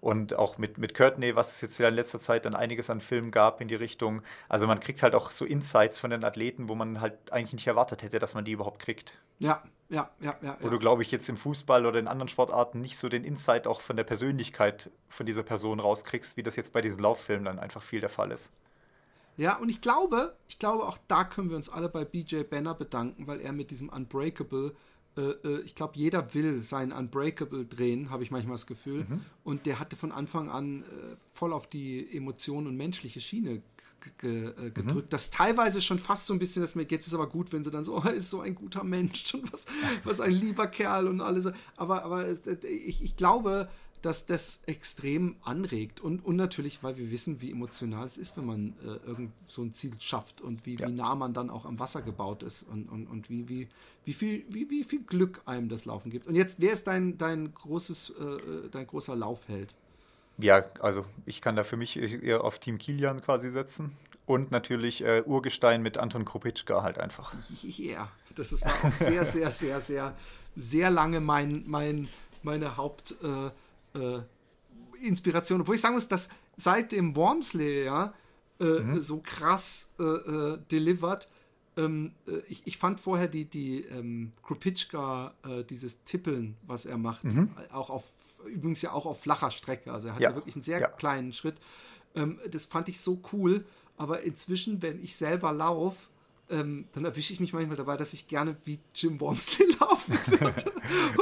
[0.00, 3.00] Und auch mit, mit Courtney, was es jetzt ja in letzter Zeit dann einiges an
[3.02, 4.22] Filmen gab in die Richtung.
[4.48, 7.66] Also man kriegt halt auch so Insights von den Athleten, wo man halt eigentlich nicht
[7.66, 9.18] erwartet hätte, dass man die überhaupt kriegt.
[9.40, 10.56] Ja, ja, ja, ja.
[10.60, 13.66] Wo du, glaube ich, jetzt im Fußball oder in anderen Sportarten nicht so den Insight
[13.66, 17.58] auch von der Persönlichkeit von dieser Person rauskriegst, wie das jetzt bei diesen Lauffilmen dann
[17.58, 18.52] einfach viel der Fall ist.
[19.36, 22.74] Ja, und ich glaube, ich glaube, auch da können wir uns alle bei BJ Banner
[22.74, 24.76] bedanken, weil er mit diesem Unbreakable,
[25.16, 29.06] äh, äh, ich glaube, jeder will seinen Unbreakable drehen, habe ich manchmal das Gefühl.
[29.42, 33.62] Und der hatte von Anfang an äh, voll auf die Emotion und menschliche Schiene
[34.18, 35.12] ge- äh, gedrückt.
[35.12, 37.70] Das teilweise schon fast so ein bisschen, dass mir jetzt ist aber gut, wenn sie
[37.70, 39.66] dann so, oh, er ist so ein guter Mensch und was,
[40.04, 41.48] was ein lieber Kerl und alles.
[41.76, 43.68] Aber, aber äh, ich, ich glaube,
[44.02, 48.46] dass das extrem anregt und, und natürlich, weil wir wissen, wie emotional es ist, wenn
[48.46, 50.88] man äh, irgend so ein Ziel schafft und wie, Ja.
[50.88, 53.68] wie nah man dann auch am Wasser gebaut ist und, und, und wie, wie,
[54.06, 56.26] wie, viel, wie, wie viel Glück einem das Laufen gibt.
[56.26, 59.74] Und jetzt, wer ist dein, dein großes, äh, äh, dein großer Laufheld?
[60.40, 63.96] Ja, also ich kann da für mich eher auf Team Kilian quasi setzen.
[64.26, 67.34] Und natürlich äh, Urgestein mit Anton Kropitschka halt einfach.
[67.78, 68.08] Eher.
[68.36, 70.16] Das ist, war auch sehr, sehr, sehr, sehr,
[70.54, 72.08] sehr lange mein, mein,
[72.42, 73.16] meine Haupt.
[73.22, 74.22] Äh, äh,
[75.02, 78.12] Inspiration, obwohl ich sagen muss, dass seitdem Wormsley ja
[78.60, 79.00] äh, mhm.
[79.00, 81.28] so krass äh, äh, delivered.
[81.76, 86.98] Ähm, äh, ich, ich, fand vorher die, die ähm, Krupitschka, äh, dieses Tippeln, was er
[86.98, 87.50] macht, mhm.
[87.72, 88.04] auch auf,
[88.46, 89.92] übrigens ja auch auf flacher Strecke.
[89.92, 90.88] Also er hat ja, ja wirklich einen sehr ja.
[90.88, 91.56] kleinen Schritt.
[92.14, 93.64] Ähm, das fand ich so cool.
[93.96, 96.08] Aber inzwischen, wenn ich selber laufe,
[96.50, 100.72] ähm, dann erwische ich mich manchmal dabei, dass ich gerne wie Jim Wormsley laufen würde.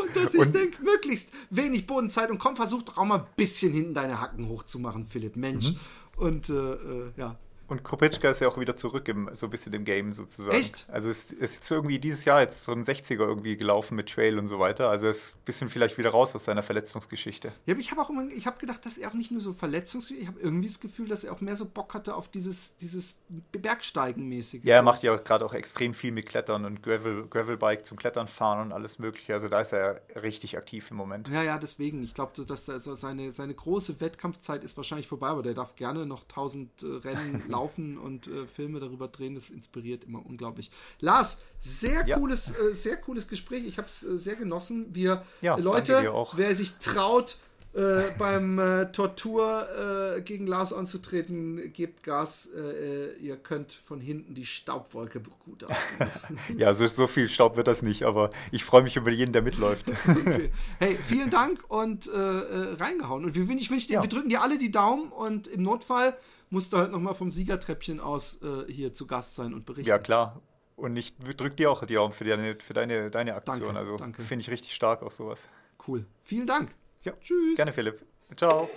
[0.01, 3.73] und dass ich denke, möglichst wenig Bodenzeit und komm, versuch doch auch mal ein bisschen
[3.73, 5.37] hinten deine Hacken hochzumachen, Philipp.
[5.37, 5.73] Mensch.
[5.73, 5.79] Mhm.
[6.17, 7.39] Und äh, äh, ja,
[7.69, 10.57] und Kopitschka ist ja auch wieder zurück im, so ein bisschen im Game sozusagen.
[10.57, 10.87] Echt?
[10.91, 14.39] Also es ist jetzt irgendwie dieses Jahr jetzt so ein 60er irgendwie gelaufen mit Trail
[14.39, 14.89] und so weiter.
[14.89, 17.53] Also er ist ein bisschen vielleicht wieder raus aus seiner Verletzungsgeschichte.
[17.67, 19.53] Ja, aber ich habe auch immer, ich habe gedacht, dass er auch nicht nur so
[19.53, 22.79] Verletzungsgeschichte, ich habe irgendwie das Gefühl, dass er auch mehr so Bock hatte auf dieses,
[22.79, 23.19] dieses
[23.53, 24.65] Bergsteigen-mäßige.
[24.65, 28.29] Ja, er macht ja gerade auch extrem viel mit Klettern und Gravel, Gravelbike zum Klettern
[28.29, 29.35] fahren und alles mögliche.
[29.35, 31.29] Also da ist er richtig aktiv im Moment.
[31.29, 32.03] Ja, ja, deswegen.
[32.03, 36.07] Ich glaube, dass so seine, seine große Wettkampfzeit ist wahrscheinlich vorbei, aber der darf gerne
[36.07, 39.35] noch 1000 äh, Rennen laufen laufen und äh, Filme darüber drehen.
[39.35, 40.71] Das inspiriert immer unglaublich.
[41.01, 42.19] Lars, sehr ja.
[42.19, 43.67] cooles, äh, sehr cooles Gespräch.
[43.67, 44.95] Ich habe es äh, sehr genossen.
[44.95, 47.37] Wir ja, Leute, wer sich traut,
[47.75, 49.67] äh, beim äh, Tortur
[50.17, 52.49] äh, gegen Lars anzutreten, gebt Gas.
[52.55, 56.39] Äh, ihr könnt von hinten die Staubwolke begutachten.
[56.57, 59.43] ja, so, so viel Staub wird das nicht, aber ich freue mich über jeden, der
[59.43, 59.93] mitläuft.
[60.09, 60.51] okay.
[60.79, 63.25] Hey, vielen Dank und reingehauen.
[63.25, 64.03] Und wir, ich dir, ja.
[64.03, 66.17] wir drücken dir alle die Daumen und im Notfall
[66.51, 69.89] musst du halt nochmal vom Siegertreppchen aus äh, hier zu Gast sein und berichten.
[69.89, 70.41] Ja, klar.
[70.77, 73.75] Und ich drücke dir auch die Daumen für deine, für deine, deine Aktion.
[73.75, 75.49] Danke, also finde ich richtig stark auch sowas.
[75.87, 76.07] Cool.
[76.23, 76.71] Vielen Dank.
[77.03, 77.57] Ja, tschüss.
[77.57, 78.05] Gerne, Philipp.
[78.37, 78.69] Ciao.